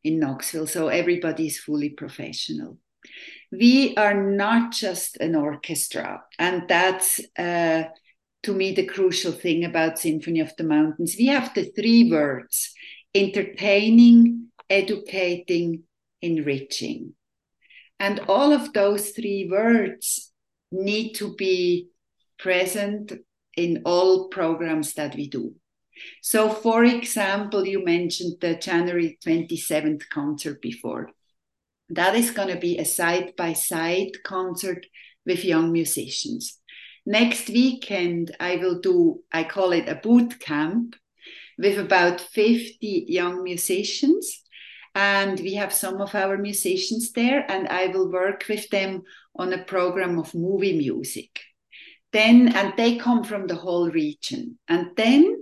in 0.03 0.19
Knoxville. 0.19 0.65
So 0.65 0.87
everybody 0.87 1.45
is 1.45 1.59
fully 1.59 1.89
professional. 1.89 2.79
We 3.51 3.95
are 3.97 4.15
not 4.15 4.71
just 4.71 5.17
an 5.17 5.35
orchestra, 5.35 6.23
and 6.39 6.63
that's 6.67 7.19
uh, 7.37 7.83
to 8.43 8.53
me 8.53 8.73
the 8.73 8.85
crucial 8.85 9.31
thing 9.31 9.63
about 9.63 9.99
Symphony 9.99 10.39
of 10.39 10.55
the 10.57 10.63
Mountains. 10.63 11.15
We 11.17 11.27
have 11.27 11.53
the 11.53 11.65
three 11.65 12.09
words 12.11 12.73
entertaining, 13.13 14.47
educating, 14.69 15.83
enriching. 16.21 17.13
And 17.99 18.21
all 18.21 18.51
of 18.53 18.73
those 18.73 19.09
three 19.11 19.47
words 19.51 20.31
need 20.71 21.13
to 21.13 21.35
be 21.35 21.89
present 22.39 23.13
in 23.55 23.83
all 23.85 24.29
programs 24.29 24.93
that 24.93 25.15
we 25.15 25.29
do. 25.29 25.53
So, 26.21 26.49
for 26.49 26.83
example, 26.83 27.67
you 27.67 27.83
mentioned 27.83 28.37
the 28.41 28.55
January 28.55 29.19
27th 29.23 30.09
concert 30.09 30.61
before. 30.61 31.11
That 31.89 32.15
is 32.15 32.31
going 32.31 32.47
to 32.47 32.59
be 32.59 32.77
a 32.77 32.85
side 32.85 33.33
by 33.35 33.53
side 33.53 34.11
concert 34.23 34.85
with 35.25 35.45
young 35.45 35.71
musicians. 35.71 36.60
Next 37.05 37.49
weekend, 37.49 38.35
I 38.39 38.57
will 38.57 38.79
do, 38.79 39.23
I 39.31 39.43
call 39.43 39.71
it 39.71 39.89
a 39.89 39.95
boot 39.95 40.39
camp 40.39 40.95
with 41.57 41.79
about 41.79 42.21
50 42.21 43.05
young 43.07 43.43
musicians. 43.43 44.41
And 44.93 45.39
we 45.39 45.55
have 45.55 45.73
some 45.73 46.01
of 46.01 46.15
our 46.15 46.37
musicians 46.37 47.13
there 47.13 47.49
and 47.49 47.67
i 47.69 47.87
will 47.87 48.11
work 48.11 48.43
with 48.49 48.69
them 48.69 49.03
on 49.35 49.53
a 49.53 49.63
program 49.63 50.19
of 50.19 50.35
movie 50.35 50.77
music. 50.77 51.39
Then 52.11 52.53
and 52.53 52.73
they 52.75 52.97
come 52.97 53.23
from 53.23 53.47
the 53.47 53.55
whole 53.55 53.89
region. 53.89 54.59
And 54.67 54.89
then 54.97 55.37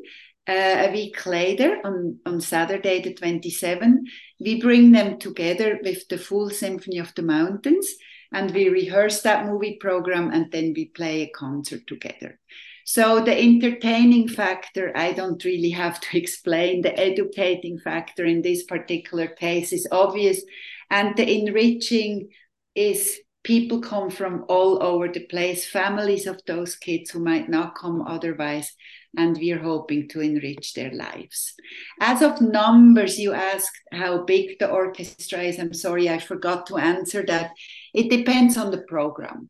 uh, 0.48 0.88
a 0.88 0.92
week 0.92 1.25
later 1.25 1.80
on, 1.84 2.20
on 2.25 2.42
saturday 2.42 3.01
the 3.01 3.13
27th 3.13 4.00
we 4.39 4.60
bring 4.60 4.92
them 4.92 5.20
together 5.20 5.80
with 5.84 6.08
the 6.08 6.18
full 6.18 6.50
symphony 6.50 6.98
of 6.98 7.13
the 7.13 7.22
mountains 7.22 7.88
and 8.31 8.51
we 8.51 8.69
rehearse 8.69 9.21
that 9.21 9.45
movie 9.45 9.77
program 9.79 10.31
and 10.31 10.51
then 10.51 10.74
we 10.75 10.86
play 10.86 11.21
a 11.21 11.29
concert 11.29 11.81
together. 11.88 12.39
So 12.86 13.24
the 13.24 13.38
entertaining 13.38 14.27
factor, 14.27 14.91
I 14.95 15.13
don't 15.13 15.43
really 15.45 15.69
have 15.69 16.00
to 16.01 16.17
explain. 16.21 16.81
The 16.81 16.98
educating 17.00 17.77
factor 17.77 18.25
in 18.25 18.41
this 18.41 18.63
particular 18.63 19.27
case 19.27 19.74
is 19.74 19.88
obvious. 19.91 20.41
And 20.89 21.15
the 21.15 21.39
enriching 21.39 22.29
is 22.74 23.19
people 23.43 23.79
come 23.79 24.09
from 24.09 24.45
all 24.50 24.81
over 24.81 25.07
the 25.07 25.25
place, 25.27 25.69
families 25.69 26.27
of 26.27 26.41
those 26.45 26.75
kids 26.75 27.12
who 27.12 27.19
might 27.19 27.50
not 27.50 27.75
come 27.75 28.01
otherwise, 28.01 28.74
and 29.18 29.38
we're 29.38 29.62
hoping 29.62 30.08
to 30.10 30.22
enrich 30.22 30.74
their 30.74 30.92
lives. 30.92 31.54
As 32.00 32.22
of 32.22 32.42
numbers, 32.42 33.18
you 33.20 33.34
asked 33.34 33.82
how 33.92 34.24
big 34.24 34.60
the 34.60 34.70
orchestra 34.70 35.39
is. 35.39 35.60
I'm 35.60 35.74
sorry, 35.74 36.10
I 36.10 36.20
forgot 36.20 36.68
to 36.68 36.78
answer 36.78 37.24
that. 37.28 37.51
It 37.94 38.10
depends 38.10 38.58
on 38.58 38.72
the 38.72 38.84
program. 38.88 39.50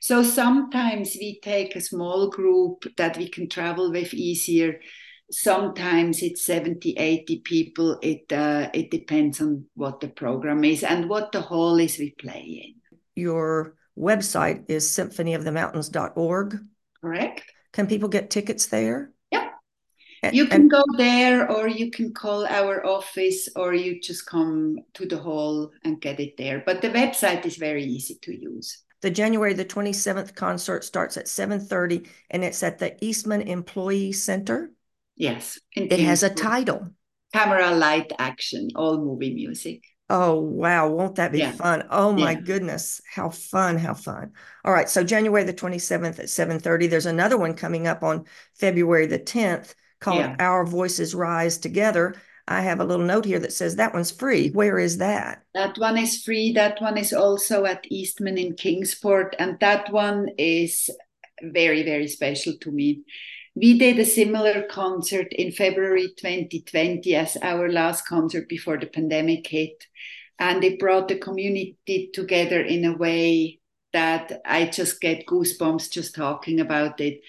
So 0.00 0.22
sometimes 0.22 1.16
we 1.18 1.40
take 1.40 1.74
a 1.74 1.80
small 1.80 2.30
group 2.30 2.84
that 2.96 3.16
we 3.16 3.28
can 3.28 3.48
travel 3.48 3.90
with 3.90 4.14
easier. 4.14 4.80
Sometimes 5.30 6.22
it's 6.22 6.44
70, 6.44 6.92
80 6.96 7.40
people. 7.40 7.98
It 8.02 8.32
uh, 8.32 8.70
it 8.72 8.90
depends 8.90 9.40
on 9.40 9.66
what 9.74 10.00
the 10.00 10.08
program 10.08 10.64
is 10.64 10.82
and 10.82 11.08
what 11.08 11.32
the 11.32 11.42
hall 11.42 11.78
is 11.78 11.98
we 11.98 12.14
play 12.18 12.64
in 12.66 12.78
your 13.18 13.74
website 13.98 14.64
is 14.68 14.86
symphonyofthemountains.org. 14.86 16.58
Correct. 17.00 17.52
Can 17.72 17.86
people 17.86 18.08
get 18.08 18.30
tickets 18.30 18.66
there? 18.66 19.12
Yeah. 19.30 19.50
You 20.32 20.46
can 20.46 20.62
and, 20.62 20.70
go 20.70 20.82
there 20.96 21.50
or 21.50 21.68
you 21.68 21.90
can 21.90 22.12
call 22.12 22.44
our 22.46 22.84
office 22.84 23.48
or 23.54 23.74
you 23.74 24.00
just 24.00 24.26
come 24.26 24.78
to 24.94 25.06
the 25.06 25.18
hall 25.18 25.70
and 25.84 26.00
get 26.00 26.18
it 26.18 26.36
there. 26.36 26.62
But 26.64 26.82
the 26.82 26.90
website 26.90 27.46
is 27.46 27.56
very 27.56 27.84
easy 27.84 28.18
to 28.22 28.32
use. 28.34 28.82
The 29.00 29.10
January 29.10 29.54
the 29.54 29.64
27th 29.64 30.34
concert 30.34 30.82
starts 30.82 31.16
at 31.16 31.26
7:30 31.28 32.08
and 32.30 32.42
it's 32.42 32.62
at 32.64 32.78
the 32.78 32.96
Eastman 33.04 33.42
Employee 33.42 34.12
Center. 34.12 34.72
Yes. 35.14 35.60
It 35.76 36.00
has 36.00 36.22
a 36.22 36.30
title. 36.30 36.88
Camera 37.32 37.70
light 37.70 38.10
action, 38.18 38.70
all 38.74 38.98
movie 38.98 39.34
music. 39.34 39.84
Oh, 40.10 40.40
wow. 40.40 40.88
Won't 40.88 41.16
that 41.16 41.32
be 41.32 41.40
yeah. 41.40 41.52
fun? 41.52 41.86
Oh 41.90 42.12
my 42.12 42.32
yeah. 42.32 42.40
goodness. 42.40 43.02
How 43.12 43.28
fun. 43.28 43.76
How 43.76 43.94
fun. 43.94 44.32
All 44.64 44.72
right. 44.72 44.88
So 44.88 45.04
January 45.04 45.44
the 45.44 45.52
27th 45.52 46.18
at 46.18 46.26
7:30. 46.26 46.88
There's 46.88 47.06
another 47.06 47.36
one 47.36 47.54
coming 47.54 47.86
up 47.86 48.02
on 48.02 48.24
February 48.54 49.06
the 49.06 49.18
10th 49.18 49.74
called 50.00 50.20
yeah. 50.20 50.36
Our 50.38 50.64
Voices 50.64 51.14
Rise 51.14 51.58
Together. 51.58 52.14
I 52.46 52.62
have 52.62 52.80
a 52.80 52.84
little 52.84 53.04
note 53.04 53.26
here 53.26 53.38
that 53.40 53.52
says 53.52 53.76
that 53.76 53.92
one's 53.92 54.10
free. 54.10 54.48
Where 54.50 54.78
is 54.78 54.96
that? 54.98 55.42
That 55.52 55.76
one 55.76 55.98
is 55.98 56.22
free. 56.22 56.52
That 56.52 56.80
one 56.80 56.96
is 56.96 57.12
also 57.12 57.66
at 57.66 57.84
Eastman 57.90 58.38
in 58.38 58.54
Kingsport. 58.54 59.36
And 59.38 59.60
that 59.60 59.92
one 59.92 60.28
is 60.38 60.88
very, 61.42 61.82
very 61.82 62.08
special 62.08 62.54
to 62.62 62.70
me. 62.70 63.02
We 63.54 63.78
did 63.78 63.98
a 63.98 64.04
similar 64.06 64.62
concert 64.62 65.32
in 65.32 65.52
February 65.52 66.14
2020 66.16 67.14
as 67.14 67.36
our 67.42 67.70
last 67.70 68.06
concert 68.06 68.48
before 68.48 68.78
the 68.78 68.86
pandemic 68.86 69.46
hit. 69.46 69.84
And 70.38 70.62
it 70.62 70.78
brought 70.78 71.08
the 71.08 71.18
community 71.18 72.10
together 72.12 72.60
in 72.60 72.84
a 72.84 72.96
way 72.96 73.58
that 73.92 74.40
I 74.44 74.66
just 74.66 75.00
get 75.00 75.26
goosebumps 75.26 75.90
just 75.90 76.14
talking 76.14 76.60
about 76.60 77.00
it. 77.00 77.20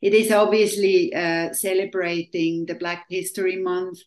It 0.00 0.14
is 0.14 0.30
obviously 0.30 1.14
uh, 1.14 1.52
celebrating 1.52 2.66
the 2.66 2.74
Black 2.74 3.06
History 3.08 3.56
Month, 3.56 4.00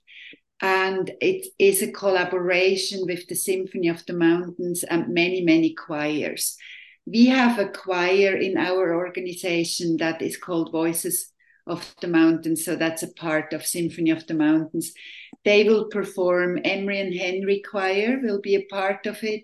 and 0.61 1.11
it 1.21 1.47
is 1.59 1.81
a 1.81 1.91
collaboration 1.91 3.01
with 3.05 3.27
the 3.27 3.35
Symphony 3.35 3.89
of 3.89 4.05
the 4.05 4.13
Mountains 4.13 4.83
and 4.83 5.13
many, 5.13 5.41
many 5.41 5.73
choirs. 5.73 6.57
We 7.05 7.27
have 7.27 7.57
a 7.57 7.69
choir 7.69 8.35
in 8.35 8.57
our 8.57 8.95
organization 8.95 9.97
that 9.97 10.21
is 10.21 10.37
called 10.37 10.71
Voices 10.71 11.31
of 11.67 11.95
the 12.01 12.07
Mountains. 12.07 12.65
So 12.65 12.75
that's 12.75 13.03
a 13.03 13.13
part 13.13 13.53
of 13.53 13.65
Symphony 13.65 14.11
of 14.11 14.25
the 14.27 14.33
Mountains. 14.33 14.93
They 15.43 15.63
will 15.63 15.85
perform 15.85 16.59
Emory 16.63 16.99
and 16.99 17.13
Henry 17.13 17.61
Choir 17.69 18.19
will 18.21 18.41
be 18.41 18.55
a 18.55 18.65
part 18.69 19.05
of 19.05 19.23
it. 19.23 19.43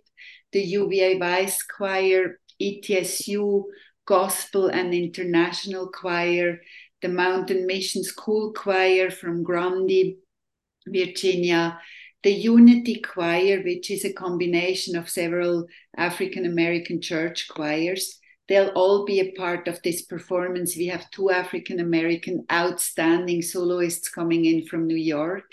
The 0.52 0.62
UVA 0.62 1.18
Wise 1.18 1.62
Choir, 1.64 2.40
ETSU 2.62 3.64
Gospel 4.06 4.68
and 4.68 4.94
International 4.94 5.90
Choir, 5.90 6.60
the 7.02 7.10
Mountain 7.10 7.66
Mission 7.66 8.04
School 8.04 8.54
Choir 8.54 9.10
from 9.12 9.44
Grundy, 9.44 10.18
Virginia, 10.88 11.80
the 12.24 12.32
Unity 12.32 13.02
Choir, 13.02 13.62
which 13.62 13.92
is 13.92 14.06
a 14.06 14.14
combination 14.14 14.96
of 14.96 15.10
several 15.10 15.68
African 15.98 16.46
American 16.46 17.02
church 17.02 17.48
choirs, 17.50 18.20
they'll 18.48 18.70
all 18.70 19.06
be 19.06 19.20
a 19.20 19.32
part 19.34 19.68
of 19.68 19.82
this 19.84 20.02
performance. 20.04 20.76
We 20.76 20.88
have 20.88 21.10
two 21.12 21.30
African 21.30 21.80
American 21.80 22.46
outstanding 22.52 23.42
soloists 23.42 24.10
coming 24.10 24.46
in 24.46 24.66
from 24.66 24.88
New 24.88 24.98
York. 24.98 25.52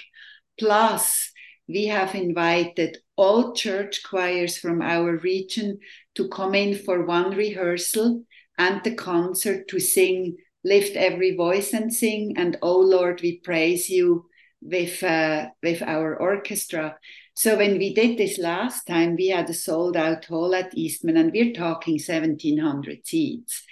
Plus, 0.59 1.31
we 1.69 1.87
have 1.87 2.15
invited 2.15 2.99
all 3.17 3.53
church 3.53 4.03
choirs 4.03 4.59
from 4.59 4.83
our 4.83 5.17
region 5.19 5.79
to 6.17 6.29
come 6.29 6.55
in 6.55 6.77
for 6.77 7.07
one 7.07 7.31
rehearsal 7.31 8.25
and 8.59 8.83
the 8.83 8.95
concert 8.95 9.69
to 9.69 9.79
sing 9.79 10.37
Lift 10.65 10.97
Every 10.97 11.37
Voice 11.37 11.73
and 11.73 11.93
Sing 11.93 12.35
and 12.37 12.59
Oh 12.61 12.81
Lord, 12.81 13.21
we 13.23 13.39
praise 13.39 13.89
you 13.89 14.27
with, 14.61 15.03
uh, 15.03 15.49
with 15.63 15.81
our 15.81 16.17
orchestra. 16.17 16.99
So 17.35 17.57
when 17.57 17.79
we 17.79 17.95
did 17.95 18.19
this 18.19 18.39
last 18.39 18.87
time, 18.87 19.17
we 19.17 19.29
had 19.29 19.49
a 19.49 19.55
sold 19.55 19.97
out 19.97 20.25
hall 20.27 20.55
at 20.55 20.77
Eastman, 20.77 21.17
and 21.17 21.33
we're 21.33 21.53
talking 21.53 21.95
1,700 21.95 23.07
seats. 23.07 23.65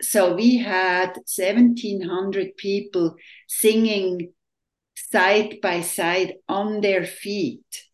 So 0.00 0.34
we 0.34 0.58
had 0.58 1.18
1,700 1.26 2.56
people 2.56 3.16
singing 3.48 4.32
side 4.94 5.60
by 5.60 5.82
side 5.82 6.34
on 6.48 6.80
their 6.80 7.04
feet. 7.04 7.84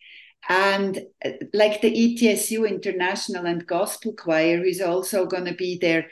And 0.49 0.99
uh, 1.25 1.31
like 1.53 1.81
the 1.81 1.91
ETSU 1.91 2.67
International 2.69 3.47
and 3.47 3.67
Gospel 3.67 4.13
Choir, 4.13 4.59
who's 4.59 4.81
also 4.81 5.27
going 5.27 5.45
to 5.45 5.55
be 5.55 5.79
there 5.79 6.07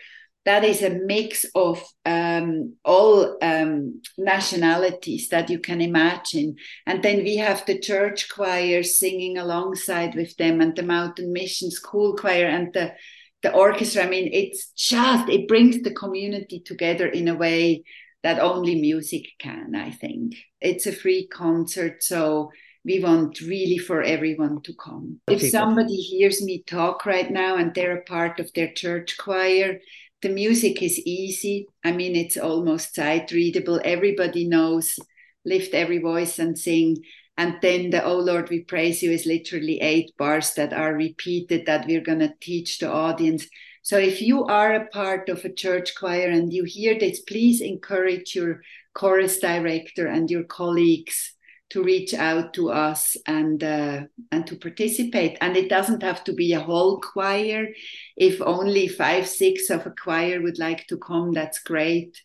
that 0.47 0.63
is 0.63 0.81
a 0.81 0.91
mix 0.91 1.45
of 1.57 1.83
um, 2.07 2.77
all 2.85 3.37
um, 3.43 4.01
nationalities 4.17 5.29
that 5.29 5.51
you 5.51 5.59
can 5.59 5.81
imagine. 5.81 6.55
And 6.87 7.03
then 7.03 7.25
we 7.25 7.37
have 7.37 7.67
the 7.67 7.81
church 7.81 8.29
choir 8.33 8.85
singing 8.85 9.39
alongside 9.39 10.15
with 10.15 10.37
them, 10.37 10.61
and 10.61 10.75
the 10.75 10.85
mountain 10.85 11.33
mission 11.33 11.71
school 11.71 12.17
choir, 12.17 12.47
and 12.47 12.73
the 12.73 12.95
the 13.43 13.53
orchestra. 13.53 14.05
I 14.05 14.09
mean, 14.09 14.31
it's 14.33 14.69
just 14.71 15.29
it 15.29 15.49
brings 15.49 15.83
the 15.83 15.93
community 15.93 16.61
together 16.61 17.09
in 17.09 17.27
a 17.27 17.35
way 17.35 17.83
that 18.23 18.39
only 18.39 18.81
music 18.81 19.27
can. 19.41 19.75
I 19.75 19.91
think 19.91 20.37
it's 20.61 20.87
a 20.87 20.93
free 20.93 21.27
concert, 21.27 22.05
so 22.05 22.51
we 22.85 23.01
want 23.01 23.41
really 23.41 23.79
for 23.79 24.01
everyone 24.01 24.63
to 24.63 24.73
come. 24.75 25.21
If 25.27 25.51
somebody 25.51 25.97
hears 25.97 26.41
me 26.41 26.63
talk 26.63 27.05
right 27.05 27.29
now 27.29 27.57
and 27.57 27.75
they're 27.75 27.99
a 27.99 28.05
part 28.05 28.39
of 28.39 28.53
their 28.53 28.73
church 28.73 29.19
choir, 29.19 29.81
the 30.23 30.29
music 30.29 30.83
is 30.83 30.99
easy. 31.01 31.69
I 31.85 31.93
mean, 31.93 32.17
it's 32.17 32.37
almost 32.37 32.95
sight 32.95 33.31
readable. 33.33 33.81
Everybody 33.85 34.49
knows 34.49 34.99
lift 35.45 35.75
every 35.75 35.99
voice 35.99 36.39
and 36.39 36.59
sing. 36.59 36.97
And 37.39 37.57
then 37.63 37.91
the 37.91 38.03
Oh 38.03 38.19
Lord, 38.19 38.51
we 38.51 38.65
praise 38.65 39.03
you 39.03 39.13
is 39.13 39.27
literally 39.27 39.81
eight 39.81 40.17
bars 40.17 40.55
that 40.55 40.73
are 40.73 40.95
repeated 40.95 41.67
that 41.67 41.87
we're 41.87 42.01
going 42.01 42.21
to 42.21 42.35
teach 42.41 42.79
the 42.79 42.91
audience. 42.91 43.47
So 43.83 43.99
if 43.99 44.21
you 44.21 44.45
are 44.47 44.75
a 44.75 44.89
part 44.89 45.29
of 45.29 45.45
a 45.45 45.53
church 45.53 45.95
choir 45.95 46.29
and 46.29 46.53
you 46.53 46.65
hear 46.65 46.99
this, 46.99 47.21
please 47.21 47.61
encourage 47.61 48.35
your 48.35 48.63
chorus 48.95 49.39
director 49.39 50.07
and 50.07 50.31
your 50.31 50.45
colleagues 50.45 51.36
to 51.71 51.83
reach 51.83 52.15
out 52.15 52.55
to 52.55 52.71
us 52.71 53.17
and 53.27 53.63
uh, 53.63 54.03
and 54.31 54.47
to 54.47 54.57
participate. 54.57 55.37
And 55.41 55.57
it 55.57 55.69
doesn't 55.69 56.03
have 56.03 56.23
to 56.25 56.33
be 56.33 56.53
a 56.53 56.61
whole 56.61 57.01
choir. 57.01 57.69
If 58.17 58.41
only 58.41 58.89
five 58.89 59.29
six 59.29 59.71
of 59.71 59.87
a 59.87 59.91
choir 59.91 60.41
would 60.41 60.59
like 60.59 60.87
to 60.89 60.97
come 60.97 61.33
that's 61.33 61.59
great. 61.59 62.23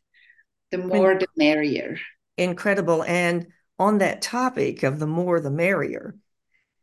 The 0.72 0.78
more 0.78 1.18
the 1.18 1.28
merrier. 1.36 1.98
Incredible. 2.38 3.04
And 3.04 3.48
on 3.78 3.98
that 3.98 4.22
topic 4.22 4.84
of 4.84 5.00
the 5.00 5.08
more 5.08 5.40
the 5.40 5.52
merrier 5.52 6.16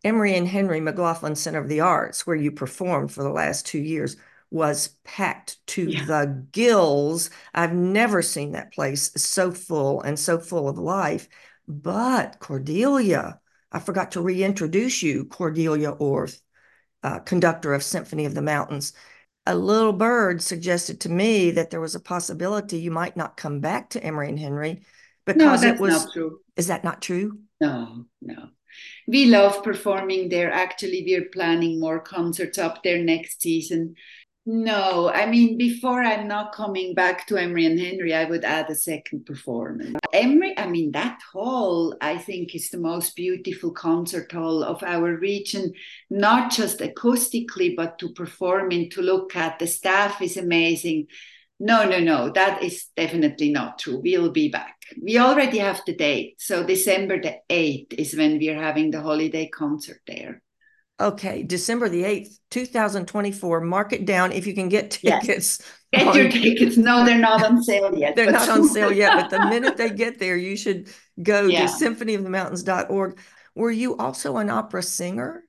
emory 0.05 0.37
and 0.37 0.47
henry 0.47 0.81
McGlothlin 0.81 1.37
center 1.37 1.59
of 1.59 1.69
the 1.69 1.81
arts 1.81 2.27
where 2.27 2.37
you 2.37 2.53
performed 2.53 3.11
for 3.11 3.23
the 3.23 3.31
last 3.31 3.67
two 3.67 3.79
years 3.79 4.17
was 4.51 4.97
packed 5.05 5.65
to 5.67 5.91
yeah. 5.91 6.05
the 6.07 6.47
gills. 6.53 7.31
I've 7.55 7.75
never 7.75 8.23
seen 8.23 8.53
that 8.53 8.73
place 8.73 9.11
so 9.17 9.51
full 9.53 10.01
and 10.03 10.19
so 10.19 10.39
full 10.39 10.69
of 10.69 10.79
life 10.79 11.29
but 11.69 12.41
Cordelia, 12.41 13.41
I 13.71 13.79
forgot 13.79 14.13
to 14.13 14.23
reintroduce 14.23 15.03
you, 15.03 15.27
Cordelia 15.27 15.91
Orth, 15.91 16.41
uh, 17.03 17.19
conductor 17.21 17.75
of 17.75 17.83
Symphony 17.83 18.25
of 18.25 18.35
the 18.35 18.43
Mountains. 18.43 18.95
A 19.47 19.55
little 19.55 19.93
bird 19.93 20.43
suggested 20.43 21.01
to 21.03 21.09
me 21.09 21.51
that 21.53 21.71
there 21.71 21.81
was 21.81 21.95
a 21.95 22.01
possibility 22.01 22.79
you 22.79 22.91
might 22.91 23.17
not 23.17 23.37
come 23.37 23.61
back 23.61 23.91
to 23.91 24.03
Emory 24.03 24.29
and 24.31 24.39
Henry 24.39 24.83
because 25.27 25.63
no, 25.63 25.69
it 25.69 25.81
was. 25.81 26.05
Not 26.05 26.13
true. 26.13 26.41
Is 26.57 26.67
that 26.69 26.85
not 26.85 27.03
true? 27.03 27.39
No, 27.61 28.07
no. 28.21 28.49
We 29.07 29.27
love 29.27 29.63
performing 29.63 30.29
there. 30.29 30.53
Actually, 30.53 31.03
we're 31.07 31.29
planning 31.33 31.81
more 31.81 32.01
concerts 32.01 32.59
up 32.59 32.83
there 32.83 33.03
next 33.03 33.43
season. 33.43 33.95
No, 34.51 35.11
I 35.11 35.27
mean, 35.27 35.59
before 35.59 36.03
I'm 36.03 36.27
not 36.27 36.55
coming 36.55 36.95
back 36.95 37.27
to 37.27 37.37
Emory 37.37 37.67
and 37.67 37.79
Henry, 37.79 38.15
I 38.15 38.25
would 38.25 38.47
add 38.47 38.71
a 38.71 38.75
second 38.75 39.27
performance. 39.27 39.99
Emory, 40.15 40.55
I 40.57 40.67
mean, 40.67 40.93
that 40.93 41.21
hall, 41.35 41.95
I 42.01 42.17
think, 42.17 42.55
is 42.55 42.71
the 42.71 42.79
most 42.79 43.15
beautiful 43.15 43.73
concert 43.73 44.33
hall 44.33 44.65
of 44.65 44.83
our 44.83 45.19
region, 45.19 45.75
not 46.09 46.51
just 46.51 46.79
acoustically, 46.79 47.77
but 47.77 47.99
to 47.99 48.09
perform 48.15 48.73
in, 48.73 48.89
to 48.89 49.03
look 49.03 49.37
at. 49.37 49.59
The 49.59 49.67
staff 49.67 50.23
is 50.23 50.39
amazing. 50.39 51.09
No, 51.61 51.87
no, 51.87 52.01
no, 52.01 52.31
that 52.31 52.63
is 52.63 52.87
definitely 52.97 53.53
not 53.53 53.79
true. 53.79 54.01
We'll 54.03 54.31
be 54.31 54.49
back. 54.49 54.77
We 54.99 55.19
already 55.19 55.59
have 55.59 55.83
the 55.85 55.95
date. 55.95 56.37
So, 56.39 56.65
December 56.65 57.21
the 57.21 57.37
8th 57.51 57.93
is 57.99 58.17
when 58.17 58.39
we're 58.39 58.63
having 58.63 58.93
the 58.93 59.03
holiday 59.03 59.47
concert 59.49 60.01
there. 60.07 60.41
Okay, 61.01 61.45
December 61.45 61.89
the 61.89 62.03
8th, 62.03 62.39
2024. 62.51 63.61
Mark 63.61 63.93
it 63.93 64.05
down 64.05 64.33
if 64.33 64.47
you 64.47 64.55
can 64.55 64.69
get 64.69 64.91
tickets. 64.91 65.61
Yes. 65.61 65.63
Get 65.91 66.07
on, 66.07 66.17
your 66.19 66.31
tickets. 66.31 66.77
No, 66.77 67.03
they're 67.03 67.17
not 67.17 67.43
on 67.43 67.63
sale 67.63 67.97
yet. 67.97 68.15
they're 68.15 68.31
not 68.31 68.47
on 68.51 68.69
sale 68.69 68.93
yet, 68.93 69.15
but 69.15 69.31
the 69.31 69.47
minute 69.47 69.79
they 69.79 69.89
get 69.89 70.19
there, 70.19 70.37
you 70.37 70.55
should 70.55 70.91
go 71.23 71.47
yeah. 71.47 71.61
to 71.61 71.67
symphonyofthemountains.org. 71.67 73.19
Were 73.55 73.71
you 73.71 73.97
also 73.97 74.37
an 74.37 74.51
opera 74.51 74.83
singer? 74.83 75.45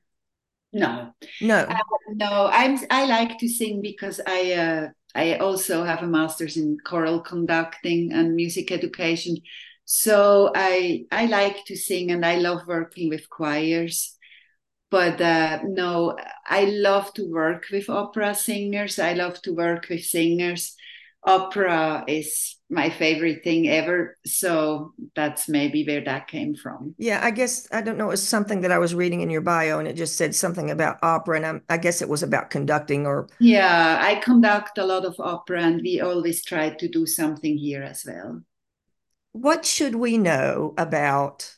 No. 0.71 1.13
No. 1.41 1.57
Uh, 1.57 1.75
no, 2.13 2.49
I'm 2.53 2.79
I 2.89 3.05
like 3.05 3.37
to 3.39 3.49
sing 3.49 3.81
because 3.81 4.21
I 4.25 4.53
uh, 4.53 4.87
I 5.13 5.35
also 5.39 5.83
have 5.83 6.03
a 6.03 6.07
master's 6.07 6.55
in 6.55 6.77
choral 6.85 7.19
conducting 7.19 8.13
and 8.13 8.33
music 8.33 8.71
education. 8.71 9.35
So 9.83 10.53
I 10.55 11.03
I 11.11 11.25
like 11.25 11.65
to 11.65 11.75
sing 11.75 12.11
and 12.11 12.25
I 12.25 12.35
love 12.35 12.65
working 12.65 13.09
with 13.09 13.29
choirs 13.29 14.15
but 14.89 15.21
uh, 15.21 15.59
no, 15.63 16.17
I 16.45 16.65
love 16.65 17.13
to 17.13 17.29
work 17.29 17.65
with 17.71 17.89
opera 17.89 18.33
singers. 18.33 18.99
I 18.99 19.13
love 19.13 19.41
to 19.43 19.53
work 19.53 19.87
with 19.89 20.03
singers. 20.03 20.75
Opera 21.23 22.05
is 22.07 22.57
my 22.69 22.89
favorite 22.89 23.43
thing 23.43 23.67
ever. 23.67 24.17
So 24.25 24.93
that's 25.15 25.49
maybe 25.49 25.85
where 25.85 26.03
that 26.05 26.27
came 26.27 26.55
from. 26.55 26.95
Yeah, 26.97 27.19
I 27.21 27.31
guess 27.31 27.67
I 27.71 27.81
don't 27.81 27.97
know. 27.97 28.05
It 28.05 28.11
was 28.11 28.27
something 28.27 28.61
that 28.61 28.71
I 28.71 28.77
was 28.77 28.95
reading 28.95 29.21
in 29.21 29.29
your 29.29 29.41
bio, 29.41 29.79
and 29.79 29.87
it 29.87 29.93
just 29.93 30.15
said 30.15 30.33
something 30.33 30.71
about 30.71 30.99
opera, 31.03 31.37
and 31.37 31.45
I'm, 31.45 31.61
I 31.69 31.77
guess 31.77 32.01
it 32.01 32.09
was 32.09 32.23
about 32.23 32.49
conducting 32.49 33.05
or. 33.05 33.27
Yeah, 33.39 33.99
I 34.01 34.15
conduct 34.15 34.77
a 34.77 34.85
lot 34.85 35.05
of 35.05 35.15
opera, 35.19 35.61
and 35.61 35.81
we 35.81 35.99
always 35.99 36.43
try 36.43 36.69
to 36.69 36.87
do 36.87 37.05
something 37.05 37.57
here 37.57 37.83
as 37.83 38.05
well. 38.07 38.41
What 39.33 39.65
should 39.65 39.95
we 39.95 40.17
know 40.17 40.73
about 40.77 41.55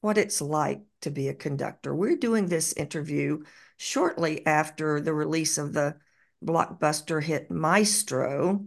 what 0.00 0.16
it's 0.18 0.40
like 0.40 0.80
to 1.02 1.10
be 1.10 1.28
a 1.28 1.34
conductor. 1.34 1.94
We're 1.94 2.16
doing 2.16 2.46
this 2.46 2.72
interview 2.72 3.44
shortly 3.76 4.46
after 4.46 5.00
the 5.00 5.14
release 5.14 5.58
of 5.58 5.72
the 5.72 5.96
blockbuster 6.44 7.22
hit 7.22 7.50
Maestro. 7.50 8.66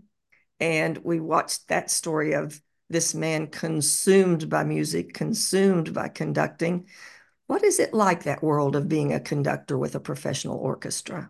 And 0.60 0.98
we 1.00 1.20
watched 1.20 1.68
that 1.68 1.92
story 1.92 2.34
of 2.34 2.60
this 2.90 3.14
man 3.14 3.48
consumed 3.48 4.50
by 4.50 4.64
music, 4.64 5.14
consumed 5.14 5.94
by 5.94 6.08
conducting. 6.10 6.88
What 7.48 7.64
is 7.64 7.80
it 7.80 7.94
like 7.94 8.24
that 8.24 8.44
world 8.44 8.76
of 8.76 8.88
being 8.88 9.14
a 9.14 9.20
conductor 9.20 9.78
with 9.78 9.96
a 9.96 10.00
professional 10.00 10.58
orchestra? 10.58 11.30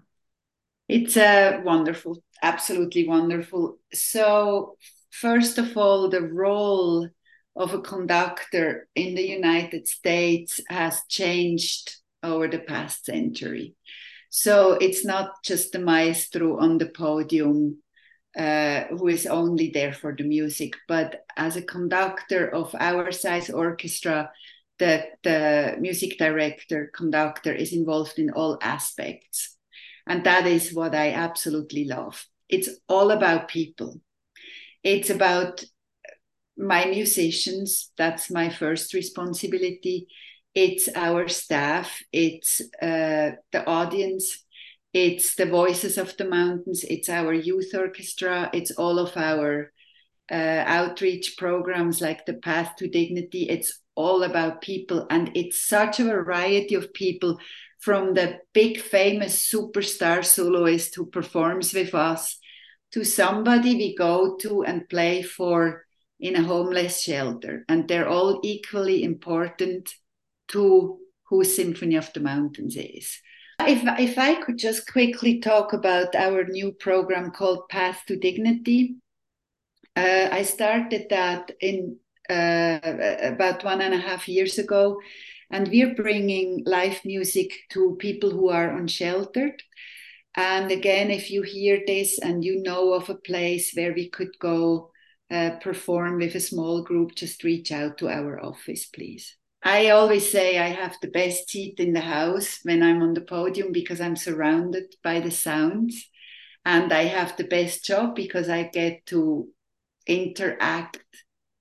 It's 0.87 1.15
uh, 1.15 1.61
wonderful, 1.63 2.21
absolutely 2.41 3.07
wonderful. 3.07 3.79
So, 3.93 4.77
first 5.09 5.57
of 5.57 5.77
all, 5.77 6.09
the 6.09 6.21
role 6.21 7.09
of 7.55 7.73
a 7.73 7.81
conductor 7.81 8.87
in 8.95 9.15
the 9.15 9.27
United 9.27 9.87
States 9.87 10.59
has 10.69 11.01
changed 11.07 11.95
over 12.21 12.47
the 12.47 12.59
past 12.59 13.05
century. 13.05 13.75
So 14.29 14.73
it's 14.73 15.05
not 15.05 15.43
just 15.43 15.71
the 15.71 15.79
maestro 15.79 16.59
on 16.59 16.79
the 16.79 16.87
podium 16.89 17.77
uh, 18.37 18.85
who 18.85 19.07
is 19.07 19.27
only 19.27 19.69
there 19.69 19.93
for 19.93 20.15
the 20.15 20.23
music, 20.23 20.73
but 20.87 21.23
as 21.37 21.55
a 21.55 21.61
conductor 21.61 22.49
of 22.49 22.73
our 22.79 23.11
size 23.11 23.51
orchestra, 23.51 24.31
the, 24.79 25.05
the 25.21 25.75
music 25.79 26.17
director, 26.17 26.89
conductor 26.95 27.53
is 27.53 27.73
involved 27.73 28.17
in 28.17 28.31
all 28.31 28.57
aspects. 28.61 29.55
And 30.07 30.23
that 30.23 30.47
is 30.47 30.73
what 30.73 30.95
I 30.95 31.11
absolutely 31.11 31.85
love. 31.85 32.25
It's 32.49 32.69
all 32.89 33.11
about 33.11 33.47
people. 33.49 34.01
It's 34.83 35.11
about 35.11 35.63
my 36.57 36.85
musicians 36.85 37.91
that's 37.97 38.29
my 38.29 38.49
first 38.49 38.93
responsibility. 38.93 40.07
It's 40.55 40.87
our 40.95 41.27
staff 41.27 42.01
it's 42.11 42.61
uh, 42.81 43.31
the 43.51 43.65
audience 43.65 44.45
it's 44.93 45.35
the 45.35 45.47
voices 45.47 45.97
of 45.97 46.15
the 46.17 46.25
mountains 46.25 46.83
it's 46.83 47.09
our 47.09 47.33
youth 47.33 47.71
orchestra 47.73 48.51
it's 48.53 48.69
all 48.71 48.99
of 48.99 49.17
our 49.17 49.71
uh, 50.31 50.63
outreach 50.65 51.37
programs 51.37 52.01
like 52.01 52.25
the 52.25 52.33
path 52.33 52.75
to 52.77 52.87
dignity. 52.87 53.49
It's 53.49 53.79
all 53.95 54.23
about 54.23 54.61
people 54.61 55.05
and 55.09 55.31
it's 55.35 55.61
such 55.67 55.99
a 55.99 56.05
variety 56.05 56.75
of 56.75 56.93
people 56.93 57.37
from 57.79 58.13
the 58.13 58.39
big 58.53 58.79
famous 58.79 59.51
superstar 59.51 60.25
soloist 60.25 60.95
who 60.95 61.05
performs 61.05 61.73
with 61.73 61.93
us 61.93 62.39
to 62.91 63.03
somebody 63.03 63.75
we 63.75 63.95
go 63.95 64.35
to 64.37 64.63
and 64.63 64.89
play 64.89 65.21
for 65.21 65.82
in 66.23 66.37
a 66.37 66.41
homeless 66.41 67.01
shelter. 67.01 67.65
And 67.67 67.85
they're 67.85 68.07
all 68.07 68.39
equally 68.43 69.03
important 69.03 69.93
to 70.47 70.97
who 71.25 71.43
Symphony 71.43 71.97
of 71.97 72.11
the 72.13 72.21
Mountains 72.21 72.77
is. 72.77 73.19
If, 73.59 73.83
if 73.99 74.17
I 74.17 74.35
could 74.35 74.57
just 74.57 74.89
quickly 74.91 75.39
talk 75.39 75.73
about 75.73 76.15
our 76.15 76.45
new 76.45 76.71
program 76.71 77.31
called 77.31 77.67
Path 77.69 78.03
to 78.07 78.15
Dignity. 78.15 78.95
Uh, 79.95 80.29
I 80.31 80.43
started 80.43 81.07
that 81.09 81.51
in 81.59 81.97
uh, 82.29 82.79
about 83.21 83.63
one 83.63 83.81
and 83.81 83.93
a 83.93 83.97
half 83.97 84.27
years 84.27 84.57
ago, 84.57 84.99
and 85.51 85.67
we're 85.67 85.93
bringing 85.93 86.63
live 86.65 87.01
music 87.03 87.51
to 87.71 87.97
people 87.99 88.31
who 88.31 88.49
are 88.49 88.75
unsheltered. 88.75 89.61
And 90.35 90.71
again, 90.71 91.11
if 91.11 91.29
you 91.29 91.43
hear 91.43 91.81
this 91.85 92.17
and 92.17 92.43
you 92.43 92.63
know 92.63 92.93
of 92.93 93.09
a 93.09 93.15
place 93.15 93.73
where 93.75 93.93
we 93.93 94.09
could 94.09 94.39
go 94.39 94.92
uh, 95.33 95.57
perform 95.61 96.19
with 96.19 96.35
a 96.35 96.39
small 96.39 96.83
group, 96.83 97.15
just 97.15 97.43
reach 97.43 97.71
out 97.71 97.97
to 97.97 98.09
our 98.09 98.43
office, 98.43 98.85
please. 98.85 99.35
I 99.63 99.89
always 99.89 100.29
say 100.29 100.59
I 100.59 100.67
have 100.67 100.95
the 101.01 101.07
best 101.07 101.49
seat 101.49 101.79
in 101.79 101.93
the 101.93 102.01
house 102.01 102.59
when 102.63 102.83
I'm 102.83 103.01
on 103.01 103.13
the 103.13 103.21
podium 103.21 103.71
because 103.71 104.01
I'm 104.01 104.15
surrounded 104.15 104.93
by 105.03 105.21
the 105.21 105.31
sounds. 105.31 106.09
And 106.65 106.93
I 106.93 107.03
have 107.03 107.35
the 107.35 107.45
best 107.45 107.83
job 107.83 108.15
because 108.15 108.49
I 108.49 108.63
get 108.63 109.05
to 109.07 109.47
interact 110.05 110.99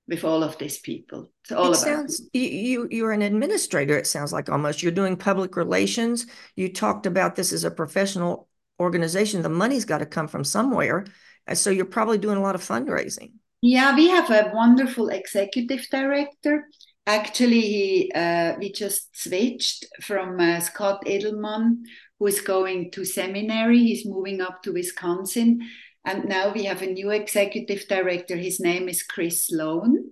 with 0.09 0.25
all 0.25 0.43
of 0.43 0.59
these 0.59 0.79
people. 0.79 1.31
It's 1.43 1.53
all 1.53 1.67
it 1.67 1.69
about 1.69 1.81
sounds 1.81 2.23
you 2.33 2.89
you're 2.91 3.13
an 3.13 3.23
administrator, 3.23 3.97
it 3.97 4.07
sounds 4.07 4.33
like 4.33 4.49
almost. 4.49 4.83
You're 4.83 4.93
doing 4.93 5.17
public 5.17 5.57
relations. 5.57 6.27
You 6.57 6.73
talked 6.73 7.07
about 7.07 7.37
this 7.37 7.53
as 7.53 7.65
a 7.65 7.71
professional 7.71 8.49
organization. 8.81 9.43
The 9.43 9.49
money's 9.49 9.85
got 9.85 9.99
to 9.99 10.07
come 10.07 10.29
from 10.29 10.45
somewhere. 10.45 11.07
So 11.55 11.71
you're 11.71 11.85
probably 11.85 12.19
doing 12.19 12.37
a 12.37 12.43
lot 12.43 12.55
of 12.55 12.63
fundraising. 12.63 13.33
Yeah, 13.63 13.95
we 13.95 14.09
have 14.09 14.29
a 14.31 14.51
wonderful 14.53 15.09
executive 15.11 15.87
director. 15.89 16.69
Actually, 17.07 17.61
he 17.61 18.13
uh, 18.13 18.57
we 18.59 18.73
just 18.73 19.17
switched 19.17 19.87
from 20.03 20.41
uh, 20.41 20.59
Scott 20.59 21.05
Edelman, 21.07 21.77
who 22.19 22.27
is 22.27 22.41
going 22.41 22.91
to 22.91 23.05
seminary. 23.05 23.79
He's 23.79 24.05
moving 24.05 24.41
up 24.41 24.63
to 24.65 24.73
Wisconsin, 24.73 25.61
and 26.05 26.25
now 26.25 26.53
we 26.53 26.65
have 26.65 26.83
a 26.83 26.87
new 26.87 27.11
executive 27.11 27.87
director. 27.89 28.37
His 28.37 28.59
name 28.59 28.89
is 28.89 29.05
Chris 29.05 29.47
Sloan. 29.47 30.11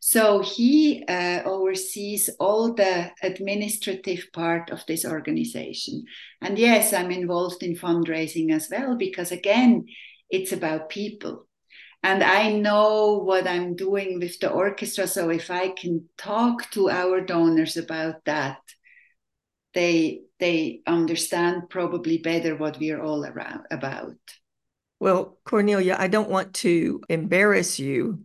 So 0.00 0.40
he 0.40 1.04
uh, 1.06 1.42
oversees 1.44 2.28
all 2.40 2.74
the 2.74 3.12
administrative 3.22 4.32
part 4.32 4.70
of 4.70 4.84
this 4.88 5.04
organization. 5.04 6.04
And 6.40 6.58
yes, 6.58 6.92
I'm 6.92 7.10
involved 7.12 7.62
in 7.62 7.76
fundraising 7.76 8.50
as 8.50 8.68
well 8.70 8.96
because 8.96 9.30
again, 9.30 9.86
it's 10.30 10.52
about 10.52 10.88
people 10.88 11.46
and 12.02 12.22
I 12.22 12.52
know 12.52 13.18
what 13.18 13.46
I'm 13.46 13.76
doing 13.76 14.18
with 14.18 14.40
the 14.40 14.50
orchestra. 14.50 15.06
So 15.06 15.28
if 15.30 15.50
I 15.50 15.68
can 15.68 16.08
talk 16.16 16.70
to 16.70 16.88
our 16.88 17.20
donors 17.20 17.76
about 17.76 18.24
that, 18.24 18.58
they 19.74 20.22
they 20.38 20.80
understand 20.86 21.68
probably 21.68 22.18
better 22.18 22.56
what 22.56 22.78
we're 22.78 23.02
all 23.02 23.26
around 23.26 23.66
about. 23.70 24.16
Well, 24.98 25.38
Cornelia, 25.44 25.96
I 25.98 26.08
don't 26.08 26.30
want 26.30 26.54
to 26.54 27.02
embarrass 27.08 27.78
you, 27.78 28.24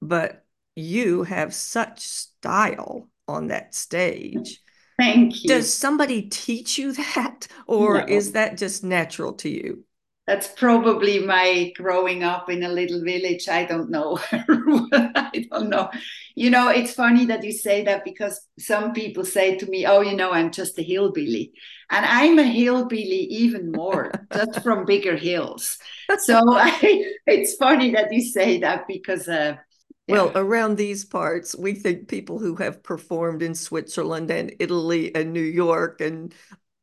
but 0.00 0.44
you 0.74 1.22
have 1.24 1.54
such 1.54 2.00
style 2.00 3.08
on 3.28 3.48
that 3.48 3.74
stage. 3.74 4.60
Thank 4.98 5.44
you. 5.44 5.48
Does 5.48 5.72
somebody 5.72 6.22
teach 6.22 6.78
you 6.78 6.92
that, 7.14 7.46
or 7.66 7.98
no. 7.98 8.06
is 8.06 8.32
that 8.32 8.56
just 8.56 8.82
natural 8.82 9.34
to 9.34 9.48
you? 9.48 9.84
That's 10.26 10.48
probably 10.48 11.18
my 11.18 11.72
growing 11.76 12.22
up 12.22 12.48
in 12.48 12.62
a 12.62 12.68
little 12.68 13.02
village. 13.04 13.48
I 13.48 13.64
don't 13.64 13.90
know. 13.90 14.18
I 14.32 15.46
don't 15.50 15.68
know. 15.68 15.90
You 16.34 16.50
know, 16.50 16.70
it's 16.70 16.94
funny 16.94 17.26
that 17.26 17.44
you 17.44 17.52
say 17.52 17.84
that 17.84 18.04
because 18.04 18.40
some 18.58 18.94
people 18.94 19.24
say 19.24 19.56
to 19.56 19.66
me, 19.66 19.86
Oh, 19.86 20.00
you 20.00 20.16
know, 20.16 20.32
I'm 20.32 20.50
just 20.50 20.78
a 20.78 20.82
hillbilly. 20.82 21.52
And 21.90 22.06
I'm 22.06 22.38
a 22.38 22.44
hillbilly 22.44 23.26
even 23.30 23.70
more, 23.70 24.10
just 24.32 24.62
from 24.62 24.84
bigger 24.86 25.16
hills. 25.16 25.78
So 26.18 26.40
I, 26.54 27.04
it's 27.26 27.56
funny 27.56 27.90
that 27.92 28.12
you 28.12 28.22
say 28.22 28.60
that 28.60 28.86
because. 28.88 29.28
Uh, 29.28 29.56
yeah. 30.06 30.14
Well, 30.16 30.32
around 30.34 30.76
these 30.76 31.02
parts, 31.04 31.56
we 31.56 31.72
think 31.72 32.08
people 32.08 32.38
who 32.38 32.56
have 32.56 32.82
performed 32.82 33.42
in 33.42 33.54
Switzerland 33.54 34.30
and 34.30 34.54
Italy 34.58 35.14
and 35.14 35.32
New 35.32 35.40
York 35.40 36.02
and 36.02 36.34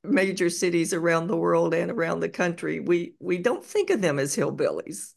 major 0.03 0.49
cities 0.49 0.93
around 0.93 1.27
the 1.27 1.37
world 1.37 1.73
and 1.73 1.91
around 1.91 2.19
the 2.19 2.29
country, 2.29 2.79
we 2.79 3.13
we 3.19 3.37
don't 3.37 3.65
think 3.65 3.89
of 3.89 4.01
them 4.01 4.19
as 4.19 4.35
hillbillies. 4.35 5.13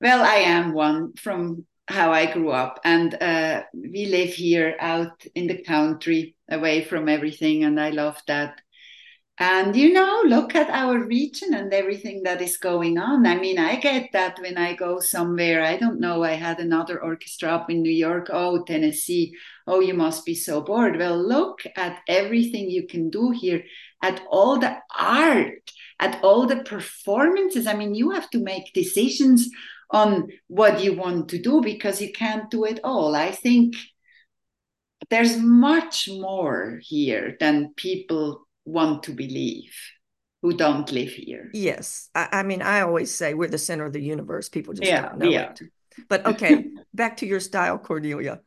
Well, 0.00 0.24
I 0.24 0.36
am 0.36 0.72
one 0.72 1.14
from 1.14 1.66
how 1.88 2.12
I 2.12 2.30
grew 2.32 2.50
up, 2.50 2.80
and 2.84 3.14
uh, 3.14 3.62
we 3.72 4.06
live 4.06 4.34
here 4.34 4.76
out 4.80 5.24
in 5.34 5.46
the 5.46 5.62
country, 5.62 6.34
away 6.50 6.84
from 6.84 7.08
everything, 7.08 7.64
and 7.64 7.80
I 7.80 7.90
love 7.90 8.20
that. 8.26 8.60
And 9.38 9.76
you 9.76 9.92
know 9.92 10.22
look 10.24 10.54
at 10.54 10.70
our 10.70 10.98
region 10.98 11.52
and 11.52 11.70
everything 11.70 12.22
that 12.22 12.40
is 12.40 12.56
going 12.56 12.96
on. 12.96 13.26
I 13.26 13.36
mean 13.36 13.58
i 13.58 13.76
get 13.76 14.08
that 14.12 14.38
when 14.40 14.56
i 14.56 14.72
go 14.72 14.98
somewhere 14.98 15.62
i 15.62 15.76
don't 15.76 16.00
know 16.00 16.24
i 16.24 16.32
had 16.32 16.58
another 16.58 17.02
orchestra 17.02 17.50
up 17.50 17.68
in 17.68 17.82
new 17.82 17.92
york 17.92 18.28
oh 18.32 18.64
tennessee 18.64 19.34
oh 19.66 19.80
you 19.80 19.92
must 19.92 20.24
be 20.24 20.34
so 20.34 20.62
bored. 20.62 20.96
Well 20.96 21.18
look 21.18 21.60
at 21.76 22.00
everything 22.08 22.70
you 22.70 22.86
can 22.86 23.10
do 23.10 23.30
here 23.30 23.62
at 24.06 24.22
all 24.30 24.58
the 24.58 24.74
art 24.98 25.70
at 25.98 26.22
all 26.22 26.46
the 26.46 26.62
performances 26.74 27.66
i 27.66 27.74
mean 27.74 27.94
you 27.94 28.10
have 28.10 28.28
to 28.30 28.38
make 28.38 28.72
decisions 28.72 29.48
on 29.90 30.28
what 30.48 30.82
you 30.82 30.92
want 30.94 31.28
to 31.28 31.38
do 31.40 31.60
because 31.60 32.00
you 32.00 32.12
can't 32.12 32.50
do 32.50 32.64
it 32.64 32.78
all 32.84 33.14
i 33.14 33.30
think 33.30 33.74
there's 35.10 35.36
much 35.36 36.08
more 36.08 36.80
here 36.82 37.36
than 37.40 37.72
people 37.76 38.46
want 38.64 39.02
to 39.04 39.12
believe 39.12 39.72
who 40.42 40.56
don't 40.56 40.90
live 40.92 41.10
here. 41.10 41.50
Yes. 41.52 42.08
I, 42.14 42.28
I, 42.32 42.42
mean, 42.42 42.62
I 42.62 42.80
always 42.80 43.12
say 43.14 43.34
we're 43.34 43.48
the 43.48 43.58
center 43.58 43.84
of 43.84 43.92
the 43.92 44.00
universe. 44.00 44.48
People 44.48 44.74
just 44.74 44.88
yeah, 44.88 45.02
don't 45.02 45.18
know 45.18 45.28
yeah. 45.28 45.50
it. 45.50 45.60
But 46.08 46.26
okay, 46.26 46.66
back 46.94 47.16
to 47.18 47.26
your 47.26 47.40
style, 47.40 47.78
Cordelia. 47.78 48.40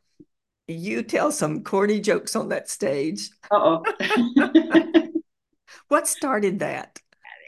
You 0.68 1.02
tell 1.02 1.32
some 1.32 1.64
corny 1.64 2.00
jokes 2.00 2.36
on 2.36 2.48
that 2.50 2.70
stage. 2.70 3.30
oh. 3.50 3.82
what 5.88 6.08
started 6.08 6.58
that? 6.60 7.00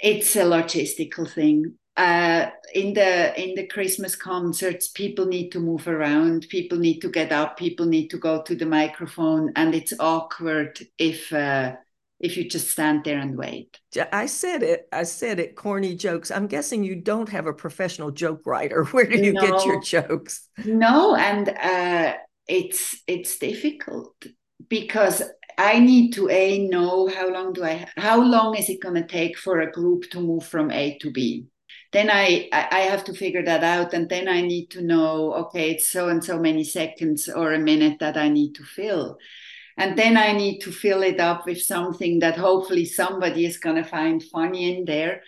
It's 0.02 0.35
a 0.37 0.42
logistical 0.42 1.30
thing. 1.30 1.74
Uh, 1.96 2.46
in 2.74 2.94
the 2.94 3.40
in 3.40 3.54
the 3.54 3.66
Christmas 3.66 4.16
concerts, 4.16 4.88
people 4.88 5.26
need 5.26 5.50
to 5.50 5.61
move 5.61 5.87
around. 5.87 6.46
People 6.48 6.78
need 6.78 7.00
to 7.00 7.11
get 7.11 7.32
up. 7.32 7.58
People 7.58 7.87
need 7.87 8.08
to 8.08 8.16
go 8.16 8.42
to 8.42 8.54
the 8.54 8.64
microphone, 8.64 9.52
and 9.56 9.74
it's 9.74 9.92
awkward 10.00 10.80
if 10.98 11.30
uh, 11.32 11.76
if 12.18 12.37
you 12.37 12.48
just 12.48 12.70
stand 12.70 13.04
there 13.04 13.18
and 13.18 13.37
wait. 13.37 13.78
I 14.12 14.26
said 14.26 14.62
it. 14.62 14.88
I 14.92 15.02
said 15.02 15.38
it. 15.38 15.54
Corny 15.54 15.94
jokes. 15.94 16.30
I'm 16.30 16.46
guessing 16.46 16.82
you 16.82 16.96
don't 16.96 17.28
have 17.28 17.46
a 17.46 17.52
professional 17.52 18.11
joke 18.11 18.46
writer. 18.46 18.85
Where 18.92 19.06
do 19.06 19.18
you 19.18 19.35
no, 19.35 19.40
get 19.40 19.66
your 19.66 19.82
jokes? 19.82 20.48
No, 20.64 21.14
and 21.14 21.48
uh, 21.50 22.14
it's 22.48 23.02
it's 23.06 23.38
difficult 23.38 24.14
because 24.68 25.22
I 25.62 25.79
need 25.79 26.12
to 26.14 26.29
a 26.29 26.66
know 26.66 27.07
how 27.09 27.31
long 27.33 27.53
do 27.53 27.64
I 27.64 27.87
how 27.96 28.20
long 28.20 28.57
is 28.57 28.68
it 28.68 28.83
going 28.83 28.96
to 28.96 29.07
take 29.07 29.38
for 29.38 29.61
a 29.61 29.70
group 29.70 30.11
to 30.11 30.20
move 30.20 30.44
from 30.44 30.70
A 30.70 30.98
to 30.98 31.11
B. 31.11 31.46
Then 31.92 32.11
I 32.11 32.48
I 32.53 32.81
have 32.90 33.05
to 33.05 33.14
figure 33.14 33.44
that 33.44 33.62
out, 33.62 33.94
and 33.94 34.09
then 34.09 34.27
I 34.29 34.40
need 34.40 34.70
to 34.72 34.83
know 34.83 35.35
okay, 35.35 35.70
it's 35.72 35.90
so 35.90 36.09
and 36.09 36.25
so 36.25 36.38
many 36.38 36.64
seconds 36.64 37.29
or 37.29 37.53
a 37.53 37.59
minute 37.59 37.98
that 38.01 38.16
I 38.16 38.29
need 38.29 38.55
to 38.57 38.64
fill 38.64 39.18
and 39.77 39.96
then 39.96 40.16
i 40.16 40.33
need 40.33 40.59
to 40.61 40.70
fill 40.70 41.03
it 41.03 41.20
up 41.20 41.46
with 41.46 41.61
something 41.61 42.18
that 42.18 42.37
hopefully 42.37 42.85
somebody 42.85 43.46
is 43.46 43.57
going 43.59 43.77
to 43.77 43.85
find 43.85 44.22
funny 44.22 44.77
in 44.77 44.85
there 44.85 45.22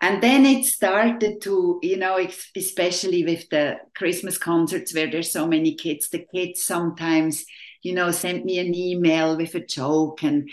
and 0.00 0.22
then 0.22 0.46
it 0.46 0.64
started 0.64 1.40
to 1.42 1.78
you 1.82 1.96
know 1.96 2.18
especially 2.56 3.24
with 3.24 3.48
the 3.50 3.76
christmas 3.94 4.38
concerts 4.38 4.94
where 4.94 5.10
there's 5.10 5.32
so 5.32 5.46
many 5.46 5.74
kids 5.74 6.08
the 6.10 6.24
kids 6.34 6.62
sometimes 6.62 7.44
you 7.82 7.94
know 7.94 8.10
send 8.10 8.44
me 8.44 8.58
an 8.58 8.74
email 8.74 9.36
with 9.36 9.54
a 9.54 9.64
joke 9.64 10.22
and 10.22 10.48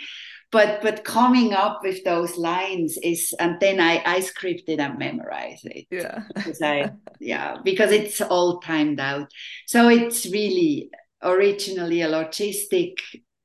but 0.51 0.81
but 0.81 1.03
coming 1.03 1.53
up 1.53 1.79
with 1.83 2.03
those 2.03 2.37
lines 2.37 2.97
is 3.03 3.33
and 3.39 3.59
then 3.59 3.79
i 3.79 4.01
i 4.05 4.19
script 4.19 4.63
it 4.67 4.79
and 4.79 4.97
memorize 4.97 5.61
it. 5.63 5.85
Yeah. 5.91 6.23
Because 6.33 6.61
i 6.61 6.91
yeah 7.19 7.57
because 7.63 7.91
it's 7.91 8.21
all 8.21 8.59
timed 8.59 8.99
out. 8.99 9.31
So 9.65 9.89
it's 9.89 10.25
really 10.25 10.89
originally 11.21 12.01
a 12.01 12.09
logistic 12.09 12.99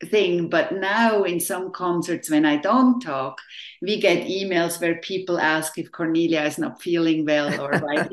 thing 0.07 0.49
but 0.49 0.73
now 0.73 1.23
in 1.23 1.39
some 1.39 1.71
concerts 1.71 2.31
when 2.31 2.45
i 2.45 2.57
don't 2.57 3.01
talk 3.01 3.41
we 3.81 4.01
get 4.01 4.27
emails 4.27 4.81
where 4.81 4.97
people 4.97 5.39
ask 5.39 5.79
if 5.79 5.93
cornelia 5.93 6.43
is 6.43 6.59
not 6.59 6.81
feeling 6.83 7.25
well 7.25 7.61
or 7.61 7.79
why 7.79 7.97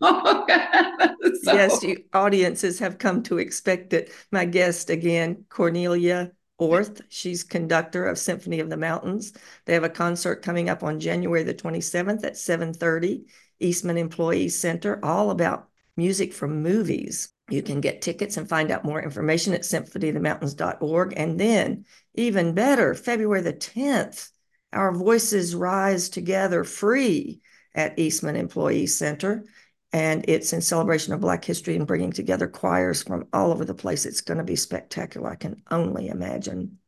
so. 1.42 1.52
yes 1.52 1.82
you, 1.82 1.96
audiences 2.12 2.78
have 2.78 2.98
come 2.98 3.22
to 3.22 3.38
expect 3.38 3.92
it 3.92 4.10
my 4.32 4.44
guest 4.44 4.90
again 4.90 5.44
cornelia 5.48 6.32
Orth. 6.58 7.02
She's 7.08 7.44
conductor 7.44 8.06
of 8.06 8.18
Symphony 8.18 8.58
of 8.58 8.68
the 8.68 8.76
Mountains. 8.76 9.32
They 9.64 9.74
have 9.74 9.84
a 9.84 9.88
concert 9.88 10.42
coming 10.42 10.68
up 10.68 10.82
on 10.82 10.98
January 10.98 11.44
the 11.44 11.54
27th 11.54 12.24
at 12.24 12.36
7:30, 12.36 13.26
Eastman 13.60 13.96
Employees 13.96 14.58
Center, 14.58 14.98
all 15.04 15.30
about 15.30 15.68
music 15.96 16.32
from 16.32 16.62
movies. 16.62 17.28
You 17.48 17.62
can 17.62 17.80
get 17.80 18.02
tickets 18.02 18.36
and 18.36 18.48
find 18.48 18.70
out 18.70 18.84
more 18.84 19.02
information 19.02 19.54
at 19.54 19.62
symphonyofthemountains.org. 19.62 21.14
And 21.16 21.40
then, 21.40 21.86
even 22.14 22.54
better, 22.54 22.94
February 22.94 23.40
the 23.40 23.54
10th, 23.54 24.30
our 24.72 24.92
voices 24.92 25.54
rise 25.54 26.08
together 26.08 26.62
free 26.64 27.40
at 27.74 27.98
Eastman 27.98 28.36
Employee 28.36 28.86
Center. 28.86 29.44
And 29.92 30.26
it's 30.28 30.52
in 30.52 30.60
celebration 30.60 31.14
of 31.14 31.20
Black 31.20 31.42
history 31.44 31.74
and 31.74 31.86
bringing 31.86 32.12
together 32.12 32.46
choirs 32.46 33.02
from 33.02 33.26
all 33.32 33.50
over 33.50 33.64
the 33.64 33.74
place. 33.74 34.04
It's 34.04 34.20
going 34.20 34.38
to 34.38 34.44
be 34.44 34.56
spectacular. 34.56 35.30
I 35.30 35.36
can 35.36 35.62
only 35.70 36.08
imagine. 36.08 36.78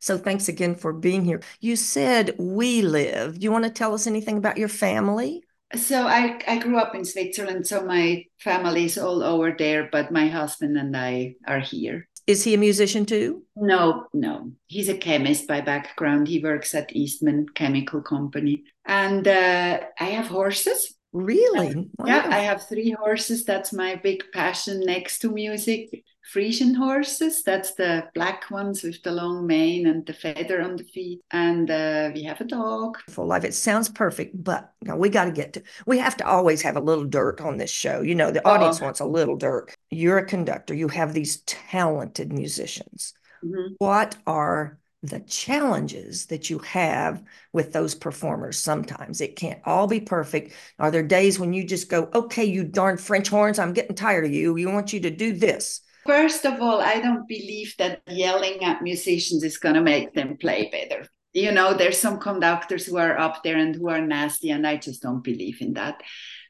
So 0.00 0.18
thanks 0.18 0.48
again 0.48 0.74
for 0.74 0.92
being 0.92 1.24
here. 1.24 1.40
You 1.60 1.76
said 1.76 2.36
we 2.38 2.82
live. 2.82 3.38
Do 3.38 3.44
you 3.44 3.50
want 3.50 3.64
to 3.64 3.70
tell 3.70 3.94
us 3.94 4.06
anything 4.06 4.36
about 4.36 4.58
your 4.58 4.68
family? 4.68 5.45
So 5.74 6.06
I, 6.06 6.40
I 6.46 6.58
grew 6.58 6.78
up 6.78 6.94
in 6.94 7.04
Switzerland, 7.04 7.66
so 7.66 7.84
my 7.84 8.24
family 8.38 8.84
is 8.84 8.98
all 8.98 9.22
over 9.22 9.54
there, 9.56 9.88
but 9.90 10.12
my 10.12 10.28
husband 10.28 10.76
and 10.76 10.96
I 10.96 11.34
are 11.46 11.60
here. 11.60 12.08
Is 12.26 12.42
he 12.42 12.54
a 12.54 12.58
musician 12.58 13.06
too? 13.06 13.44
No, 13.54 14.06
no. 14.12 14.50
He's 14.66 14.88
a 14.88 14.96
chemist 14.96 15.46
by 15.46 15.60
background. 15.60 16.26
He 16.26 16.42
works 16.42 16.74
at 16.74 16.94
Eastman 16.94 17.46
Chemical 17.54 18.02
Company. 18.02 18.64
And 18.84 19.26
uh, 19.28 19.80
I 20.00 20.04
have 20.04 20.26
horses. 20.26 20.95
Really? 21.16 21.88
Yeah, 22.04 22.26
I 22.30 22.40
have 22.40 22.68
three 22.68 22.90
horses. 22.90 23.44
That's 23.44 23.72
my 23.72 23.94
big 23.94 24.24
passion 24.32 24.80
next 24.80 25.20
to 25.20 25.30
music. 25.30 26.04
Friesian 26.34 26.76
horses. 26.76 27.42
That's 27.42 27.74
the 27.74 28.08
black 28.14 28.50
ones 28.50 28.82
with 28.82 29.02
the 29.02 29.12
long 29.12 29.46
mane 29.46 29.86
and 29.86 30.04
the 30.04 30.12
feather 30.12 30.60
on 30.60 30.76
the 30.76 30.84
feet. 30.84 31.20
And 31.30 31.70
uh, 31.70 32.10
we 32.12 32.24
have 32.24 32.40
a 32.40 32.44
dog. 32.44 32.98
Full 33.08 33.28
life. 33.28 33.44
It 33.44 33.54
sounds 33.54 33.88
perfect, 33.88 34.42
but 34.44 34.72
now 34.82 34.96
we 34.96 35.08
got 35.08 35.26
to 35.26 35.30
get 35.30 35.54
to, 35.54 35.62
we 35.86 35.98
have 35.98 36.16
to 36.18 36.26
always 36.26 36.60
have 36.62 36.76
a 36.76 36.80
little 36.80 37.04
dirt 37.04 37.40
on 37.40 37.56
this 37.56 37.70
show. 37.70 38.02
You 38.02 38.14
know, 38.14 38.30
the 38.30 38.46
Uh-oh. 38.46 38.54
audience 38.54 38.80
wants 38.80 39.00
a 39.00 39.06
little 39.06 39.36
dirt. 39.36 39.74
You're 39.90 40.18
a 40.18 40.26
conductor, 40.26 40.74
you 40.74 40.88
have 40.88 41.14
these 41.14 41.38
talented 41.42 42.32
musicians. 42.32 43.14
Mm-hmm. 43.44 43.74
What 43.78 44.16
are 44.26 44.78
the 45.02 45.20
challenges 45.20 46.26
that 46.26 46.50
you 46.50 46.58
have 46.60 47.22
with 47.52 47.72
those 47.72 47.94
performers 47.94 48.58
sometimes 48.58 49.20
it 49.20 49.36
can't 49.36 49.60
all 49.64 49.86
be 49.86 50.00
perfect 50.00 50.52
are 50.78 50.90
there 50.90 51.02
days 51.02 51.38
when 51.38 51.52
you 51.52 51.64
just 51.64 51.88
go 51.88 52.08
okay 52.14 52.44
you 52.44 52.64
darn 52.64 52.96
french 52.96 53.28
horns 53.28 53.58
i'm 53.58 53.72
getting 53.72 53.94
tired 53.94 54.24
of 54.24 54.32
you 54.32 54.52
we 54.52 54.66
want 54.66 54.92
you 54.92 55.00
to 55.00 55.10
do 55.10 55.32
this 55.32 55.82
First 56.06 56.46
of 56.46 56.62
all, 56.62 56.80
I 56.80 57.00
don't 57.00 57.26
believe 57.26 57.74
that 57.78 58.00
yelling 58.06 58.62
at 58.62 58.80
musicians 58.80 59.42
is 59.42 59.58
going 59.58 59.74
to 59.74 59.80
make 59.80 60.14
them 60.14 60.36
play 60.36 60.70
better. 60.70 61.08
You 61.32 61.50
know, 61.50 61.74
there's 61.74 61.98
some 61.98 62.20
conductors 62.20 62.86
who 62.86 62.96
are 62.96 63.18
up 63.18 63.42
there 63.42 63.56
and 63.56 63.74
who 63.74 63.88
are 63.88 64.00
nasty, 64.00 64.50
and 64.50 64.64
I 64.64 64.76
just 64.76 65.02
don't 65.02 65.24
believe 65.24 65.60
in 65.60 65.74
that. 65.74 66.00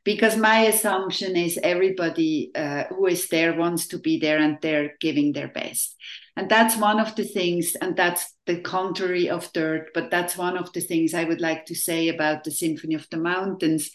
Because 0.07 0.37
my 0.37 0.61
assumption 0.61 1.37
is 1.37 1.59
everybody 1.63 2.53
uh, 2.55 2.85
who 2.85 3.07
is 3.07 3.29
there 3.29 3.59
wants 3.59 3.89
to 3.89 3.99
be 3.99 4.19
there 4.19 4.39
and 4.39 4.57
they're 4.63 4.95
giving 5.01 5.33
their 5.33 5.49
best. 5.49 5.97
And 6.37 6.49
that's 6.49 6.77
one 6.77 7.01
of 7.01 7.17
the 7.17 7.25
things, 7.25 7.75
and 7.81 7.97
that's 7.97 8.33
the 8.47 8.61
contrary 8.61 9.29
of 9.29 9.53
dirt, 9.53 9.89
but 9.95 10.11
that's 10.11 10.37
one 10.37 10.57
of 10.57 10.73
the 10.73 10.81
things 10.81 11.13
I 11.13 11.25
would 11.25 11.41
like 11.41 11.67
to 11.67 11.75
say 11.75 12.09
about 12.09 12.45
the 12.45 12.53
Symphony 12.53 12.95
of 12.95 13.09
the 13.11 13.19
Mountains. 13.19 13.91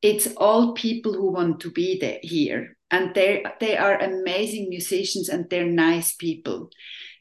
It's 0.00 0.28
all 0.36 0.72
people 0.72 1.12
who 1.12 1.30
want 1.30 1.60
to 1.60 1.70
be 1.70 1.98
there 2.00 2.20
here 2.22 2.76
and 2.90 3.14
they 3.14 3.44
they 3.60 3.76
are 3.76 3.98
amazing 3.98 4.68
musicians 4.68 5.28
and 5.28 5.48
they're 5.48 5.66
nice 5.66 6.14
people 6.14 6.70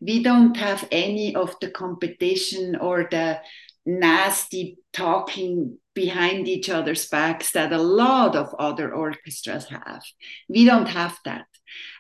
we 0.01 0.21
don't 0.21 0.57
have 0.57 0.88
any 0.91 1.33
of 1.36 1.55
the 1.62 1.71
competition 1.71 2.75
or 2.75 3.07
the 3.09 3.39
nasty 3.86 4.77
talking 4.91 5.77
behind 5.93 6.47
each 6.47 6.69
other's 6.69 7.08
backs 7.08 7.51
that 7.51 7.71
a 7.71 7.77
lot 7.82 8.36
of 8.36 8.53
other 8.58 8.93
orchestras 8.93 9.65
have. 9.65 10.03
We 10.49 10.65
don't 10.65 10.88
have 10.88 11.17
that. 11.25 11.45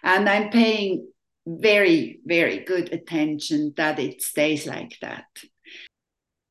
And 0.03 0.27
I'm 0.27 0.49
paying 0.49 1.07
very, 1.45 2.19
very 2.25 2.59
good 2.59 2.93
attention 2.93 3.73
that 3.77 3.99
it 3.99 4.21
stays 4.21 4.65
like 4.65 4.97
that. 5.01 5.25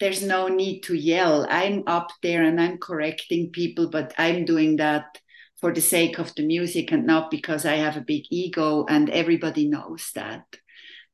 There's 0.00 0.22
no 0.22 0.48
need 0.48 0.80
to 0.82 0.94
yell. 0.94 1.46
I'm 1.48 1.84
up 1.86 2.08
there 2.22 2.42
and 2.42 2.60
I'm 2.60 2.78
correcting 2.78 3.50
people, 3.50 3.88
but 3.88 4.12
I'm 4.18 4.44
doing 4.44 4.76
that 4.76 5.04
for 5.60 5.72
the 5.72 5.80
sake 5.80 6.18
of 6.18 6.34
the 6.34 6.44
music 6.44 6.90
and 6.90 7.06
not 7.06 7.30
because 7.30 7.64
I 7.64 7.76
have 7.76 7.96
a 7.96 8.00
big 8.00 8.24
ego, 8.30 8.84
and 8.88 9.08
everybody 9.08 9.68
knows 9.68 10.10
that. 10.16 10.44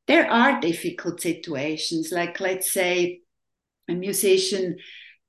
There 0.07 0.27
are 0.29 0.59
difficult 0.59 1.21
situations, 1.21 2.11
like 2.11 2.39
let's 2.39 2.71
say 2.71 3.21
a 3.87 3.93
musician 3.93 4.77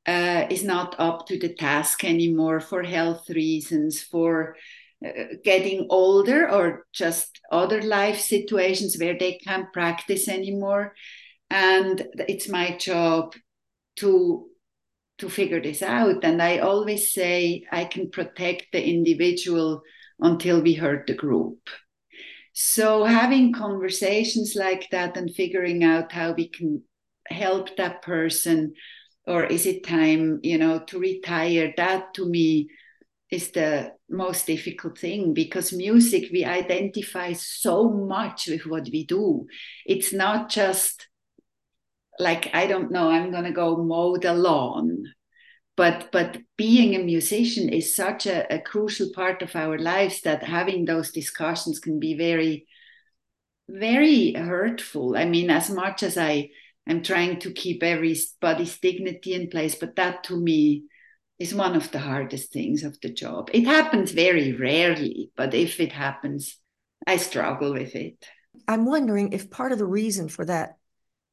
uh, 0.07 0.47
is 0.51 0.65
not 0.65 0.97
up 0.99 1.27
to 1.27 1.39
the 1.39 1.55
task 1.55 2.05
anymore 2.05 2.61
for 2.61 2.83
health 2.83 3.29
reasons, 3.31 4.03
for 4.03 4.57
uh, 5.05 5.11
getting 5.45 5.87
older, 5.91 6.51
or 6.51 6.87
just 6.93 7.41
other 7.51 7.83
life 7.83 8.19
situations 8.19 8.97
where 8.99 9.17
they 9.19 9.39
can't 9.45 9.73
practice 9.73 10.29
anymore. 10.29 10.95
And 11.51 12.07
it's 12.29 12.49
my 12.49 12.77
job 12.77 13.35
to 13.97 14.47
to 15.19 15.29
figure 15.29 15.61
this 15.61 15.83
out. 15.83 16.25
And 16.25 16.41
I 16.41 16.59
always 16.59 17.13
say 17.13 17.65
I 17.71 17.85
can 17.85 18.11
protect 18.11 18.69
the 18.73 18.83
individual 18.83 19.83
until 20.19 20.63
we 20.63 20.75
hurt 20.75 21.07
the 21.07 21.15
group. 21.15 21.59
So 22.53 23.05
having 23.05 23.53
conversations 23.53 24.55
like 24.57 24.89
that 24.91 25.17
and 25.17 25.31
figuring 25.35 25.85
out 25.85 26.11
how 26.13 26.33
we 26.33 26.49
can 26.49 26.83
help 27.29 27.77
that 27.77 28.03
person 28.03 28.75
or 29.27 29.45
is 29.45 29.67
it 29.67 29.85
time 29.85 30.41
you 30.43 30.59
know 30.59 30.81
to 30.87 30.99
retire? 30.99 31.73
That 31.77 32.15
to 32.15 32.27
me 32.29 32.69
is 33.31 33.53
the 33.53 33.93
most 34.09 34.47
difficult 34.47 34.99
thing 34.99 35.33
because 35.33 35.73
music 35.73 36.31
we 36.33 36.45
identify 36.45 37.33
so 37.33 37.89
much 37.89 38.49
with 38.49 38.67
what 38.67 38.89
we 38.93 39.07
do. 39.07 39.47
It's 39.87 40.13
not 40.13 40.49
just 40.49 41.07
like 42.19 42.51
i 42.53 42.67
don't 42.67 42.91
know 42.91 43.11
i'm 43.11 43.31
going 43.31 43.45
to 43.45 43.53
go 43.53 43.77
mow 43.77 44.17
the 44.17 44.35
lawn. 44.35 45.05
But 45.77 46.11
but 46.13 46.37
being 46.59 46.95
a 46.95 46.99
musician 47.05 47.71
is 47.71 47.97
such 47.97 48.27
a, 48.27 48.53
a 48.53 48.61
crucial 48.61 49.09
part 49.15 49.41
of 49.41 49.57
our 49.57 49.79
lives 49.79 50.21
that 50.23 50.43
having 50.43 50.85
those 50.85 51.11
discussions 51.11 51.79
can 51.79 51.99
be 51.99 52.15
very 52.15 52.67
very 53.69 54.33
hurtful. 54.35 55.17
I 55.17 55.25
mean 55.25 55.51
as 55.51 55.71
much 55.71 56.03
as 56.03 56.19
i 56.19 56.51
I'm 56.91 57.05
trying 57.05 57.39
to 57.41 57.53
keep 57.53 57.85
everybody's 57.85 58.79
dignity 58.81 59.35
in 59.35 59.49
place. 59.49 59.77
But 59.77 59.95
that 59.97 60.25
to 60.25 60.37
me 60.37 60.85
is 61.39 61.55
one 61.55 61.77
of 61.77 61.91
the 61.93 62.01
hardest 62.01 62.53
things 62.53 62.83
of 62.83 63.01
the 63.01 63.13
job. 63.13 63.49
It 63.55 63.65
happens 63.65 64.11
very 64.11 64.53
rarely, 64.53 65.31
but 65.37 65.55
if 65.55 65.79
it 65.79 65.93
happens, 65.93 66.59
I 67.07 67.17
struggle 67.17 67.73
with 67.73 67.95
it. 67.95 68.27
I'm 68.67 68.87
wondering 68.87 69.33
if 69.33 69.51
part 69.51 69.71
of 69.71 69.79
the 69.79 69.87
reason 69.87 70.29
for 70.29 70.45
that 70.47 70.79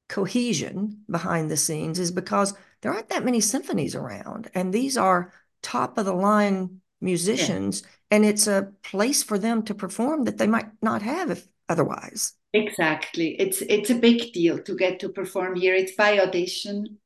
cohesion 0.08 1.02
behind 1.10 1.50
the 1.50 1.58
scenes 1.58 1.98
is 2.00 2.12
because 2.12 2.54
there 2.82 2.93
aren't 2.93 3.10
that 3.10 3.26
many 3.26 3.41
symphonies 3.41 3.96
around, 3.96 4.50
and 4.54 4.72
these 4.72 4.96
are 4.96 5.34
top 5.63 5.98
of 5.98 6.06
the 6.06 6.13
line 6.13 6.82
musicians, 7.02 7.82
yeah. 7.82 7.88
and 8.12 8.26
it's 8.26 8.48
a 8.48 8.72
place 8.84 9.24
for 9.24 9.38
them 9.38 9.63
to 9.63 9.74
perform 9.74 10.24
that 10.26 10.38
they 10.38 10.48
might 10.48 10.70
not 10.82 11.02
have 11.02 11.32
if 11.32 11.48
otherwise. 11.67 12.34
Exactly. 12.58 13.36
It's 13.39 13.62
it's 13.62 13.89
a 13.89 13.96
big 13.96 14.34
deal 14.34 14.60
to 14.60 14.76
get 14.76 15.00
to 15.00 15.10
perform 15.10 15.56
here. 15.56 15.76
It's 15.76 15.96
by 15.96 16.20
audition. 16.20 16.98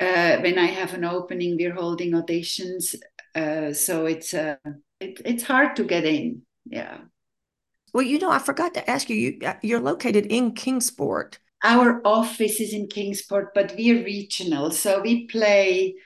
Uh, 0.00 0.38
when 0.38 0.58
I 0.58 0.66
have 0.66 0.94
an 0.94 1.04
opening, 1.04 1.56
we're 1.56 1.74
holding 1.74 2.12
auditions. 2.12 2.94
Uh, 3.34 3.72
so 3.72 4.06
it's 4.06 4.34
uh, 4.34 4.56
it, 5.00 5.20
it's 5.24 5.42
hard 5.42 5.74
to 5.76 5.84
get 5.84 6.04
in. 6.04 6.42
Yeah. 6.66 6.98
Well, 7.92 8.04
you 8.04 8.18
know, 8.18 8.30
I 8.30 8.38
forgot 8.38 8.74
to 8.74 8.88
ask 8.88 9.10
you. 9.10 9.16
You 9.16 9.38
uh, 9.46 9.54
you're 9.62 9.80
located 9.80 10.26
in 10.26 10.52
Kingsport. 10.52 11.40
Our 11.64 12.00
office 12.04 12.60
is 12.60 12.72
in 12.72 12.86
Kingsport, 12.86 13.52
but 13.54 13.74
we're 13.76 14.04
regional, 14.04 14.70
so 14.70 15.00
we 15.02 15.26
play 15.26 15.96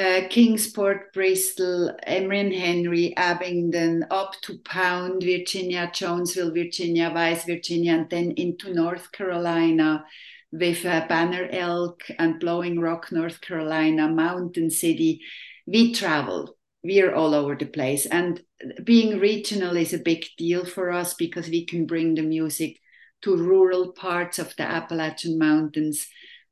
uh, 0.00 0.28
Kingsport, 0.28 1.12
Bristol, 1.12 1.94
Emory 2.04 2.40
and 2.40 2.54
Henry, 2.54 3.14
Abingdon, 3.16 4.06
up 4.10 4.32
to 4.42 4.58
Pound, 4.64 5.22
Virginia, 5.22 5.90
Jonesville, 5.92 6.54
Virginia, 6.54 7.12
Wise, 7.14 7.44
Virginia, 7.44 7.92
and 7.92 8.08
then 8.08 8.30
into 8.32 8.72
North 8.72 9.12
Carolina 9.12 10.04
with 10.52 10.86
uh, 10.86 11.04
Banner 11.06 11.48
Elk 11.52 12.02
and 12.18 12.40
Blowing 12.40 12.80
Rock, 12.80 13.12
North 13.12 13.42
Carolina, 13.42 14.08
Mountain 14.08 14.70
City. 14.70 15.20
We 15.66 15.92
travel. 15.92 16.56
We're 16.82 17.14
all 17.14 17.34
over 17.34 17.54
the 17.54 17.66
place. 17.66 18.06
And 18.06 18.40
being 18.82 19.18
regional 19.18 19.76
is 19.76 19.92
a 19.92 19.98
big 19.98 20.24
deal 20.38 20.64
for 20.64 20.90
us 20.90 21.12
because 21.12 21.48
we 21.48 21.66
can 21.66 21.84
bring 21.84 22.14
the 22.14 22.22
music 22.22 22.78
to 23.22 23.36
rural 23.36 23.92
parts 23.92 24.38
of 24.38 24.56
the 24.56 24.62
Appalachian 24.62 25.38
Mountains 25.38 26.06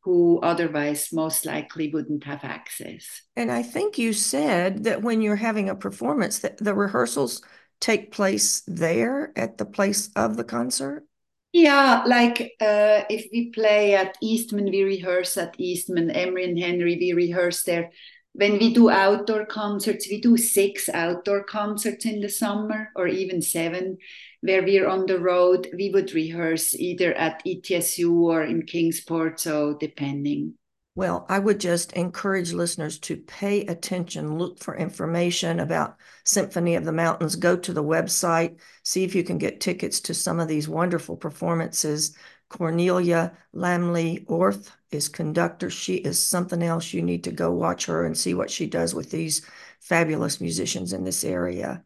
who 0.04 0.38
otherwise 0.40 1.12
most 1.12 1.44
likely 1.44 1.90
wouldn't 1.92 2.24
have 2.24 2.44
access. 2.44 3.22
And 3.36 3.50
I 3.50 3.62
think 3.62 3.98
you 3.98 4.12
said 4.12 4.84
that 4.84 5.02
when 5.02 5.20
you're 5.20 5.36
having 5.36 5.68
a 5.68 5.74
performance, 5.74 6.38
that 6.40 6.58
the 6.58 6.74
rehearsals 6.74 7.42
take 7.80 8.12
place 8.12 8.62
there 8.66 9.32
at 9.36 9.58
the 9.58 9.66
place 9.66 10.10
of 10.16 10.36
the 10.36 10.44
concert. 10.44 11.04
Yeah, 11.52 12.04
like 12.06 12.52
uh, 12.60 13.04
if 13.08 13.26
we 13.32 13.50
play 13.50 13.94
at 13.94 14.16
Eastman, 14.20 14.66
we 14.66 14.82
rehearse 14.82 15.36
at 15.36 15.54
Eastman. 15.58 16.10
Emory 16.10 16.44
and 16.44 16.58
Henry, 16.58 16.96
we 16.96 17.12
rehearse 17.12 17.62
there. 17.64 17.90
When 18.32 18.58
we 18.58 18.72
do 18.72 18.90
outdoor 18.90 19.46
concerts, 19.46 20.08
we 20.08 20.20
do 20.20 20.36
six 20.36 20.88
outdoor 20.88 21.44
concerts 21.44 22.04
in 22.04 22.20
the 22.20 22.28
summer 22.28 22.90
or 22.94 23.08
even 23.08 23.42
seven 23.42 23.98
where 24.40 24.62
we're 24.62 24.88
on 24.88 25.06
the 25.06 25.18
road, 25.18 25.68
we 25.74 25.90
would 25.90 26.12
rehearse 26.12 26.74
either 26.74 27.14
at 27.14 27.42
ETSU 27.44 28.10
or 28.10 28.44
in 28.44 28.62
Kingsport, 28.66 29.40
so 29.40 29.74
depending. 29.74 30.54
Well, 30.94 31.26
I 31.28 31.38
would 31.38 31.60
just 31.60 31.92
encourage 31.92 32.52
listeners 32.52 32.98
to 33.00 33.16
pay 33.16 33.64
attention, 33.66 34.36
look 34.36 34.58
for 34.58 34.76
information 34.76 35.60
about 35.60 35.96
Symphony 36.24 36.74
of 36.74 36.84
the 36.84 36.92
Mountains, 36.92 37.36
go 37.36 37.56
to 37.56 37.72
the 37.72 37.84
website, 37.84 38.58
see 38.82 39.04
if 39.04 39.14
you 39.14 39.22
can 39.22 39.38
get 39.38 39.60
tickets 39.60 40.00
to 40.00 40.14
some 40.14 40.40
of 40.40 40.48
these 40.48 40.68
wonderful 40.68 41.16
performances. 41.16 42.16
Cornelia 42.48 43.36
Laemmli 43.54 44.24
Orth 44.26 44.72
is 44.90 45.08
conductor. 45.08 45.70
She 45.70 45.96
is 45.96 46.20
something 46.20 46.64
else. 46.64 46.92
You 46.92 47.02
need 47.02 47.22
to 47.24 47.30
go 47.30 47.52
watch 47.52 47.86
her 47.86 48.04
and 48.04 48.18
see 48.18 48.34
what 48.34 48.50
she 48.50 48.66
does 48.66 48.92
with 48.92 49.12
these 49.12 49.46
fabulous 49.80 50.40
musicians 50.40 50.92
in 50.92 51.04
this 51.04 51.22
area. 51.22 51.84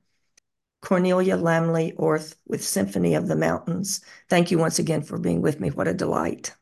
Cornelia 0.82 1.36
Laemmli 1.36 1.94
Orth 1.96 2.34
with 2.46 2.62
Symphony 2.62 3.14
of 3.14 3.28
the 3.28 3.36
Mountains. 3.36 4.00
Thank 4.28 4.50
you 4.50 4.58
once 4.58 4.78
again 4.78 5.02
for 5.02 5.16
being 5.16 5.40
with 5.40 5.60
me. 5.60 5.70
What 5.70 5.88
a 5.88 5.94
delight. 5.94 6.54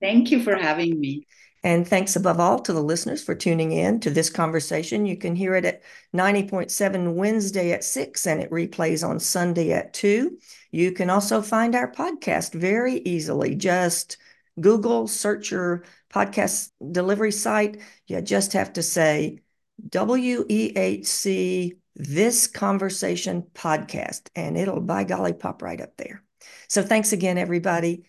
Thank 0.00 0.30
you 0.30 0.42
for 0.42 0.56
having 0.56 0.98
me. 0.98 1.26
And 1.62 1.86
thanks 1.86 2.16
above 2.16 2.38
all 2.38 2.60
to 2.60 2.72
the 2.72 2.82
listeners 2.82 3.22
for 3.22 3.34
tuning 3.34 3.72
in 3.72 4.00
to 4.00 4.10
this 4.10 4.30
conversation. 4.30 5.04
You 5.04 5.16
can 5.16 5.34
hear 5.34 5.54
it 5.54 5.64
at 5.64 5.82
90.7 6.14 7.14
Wednesday 7.14 7.72
at 7.72 7.84
6 7.84 8.26
and 8.26 8.40
it 8.40 8.50
replays 8.50 9.06
on 9.06 9.18
Sunday 9.20 9.72
at 9.72 9.92
2. 9.92 10.38
You 10.70 10.92
can 10.92 11.10
also 11.10 11.42
find 11.42 11.74
our 11.74 11.90
podcast 11.90 12.54
very 12.54 12.98
easily. 13.00 13.56
Just 13.56 14.16
Google, 14.60 15.08
search 15.08 15.50
your 15.50 15.84
podcast 16.08 16.70
delivery 16.92 17.32
site. 17.32 17.80
You 18.06 18.20
just 18.22 18.52
have 18.52 18.72
to 18.74 18.82
say 18.82 19.40
WEHC 19.90 21.76
this 21.96 22.46
conversation 22.46 23.44
podcast, 23.54 24.28
and 24.36 24.56
it'll 24.56 24.80
by 24.80 25.04
golly 25.04 25.32
pop 25.32 25.62
right 25.62 25.80
up 25.80 25.96
there. 25.96 26.22
So 26.68 26.82
thanks 26.82 27.12
again, 27.12 27.38
everybody. 27.38 28.04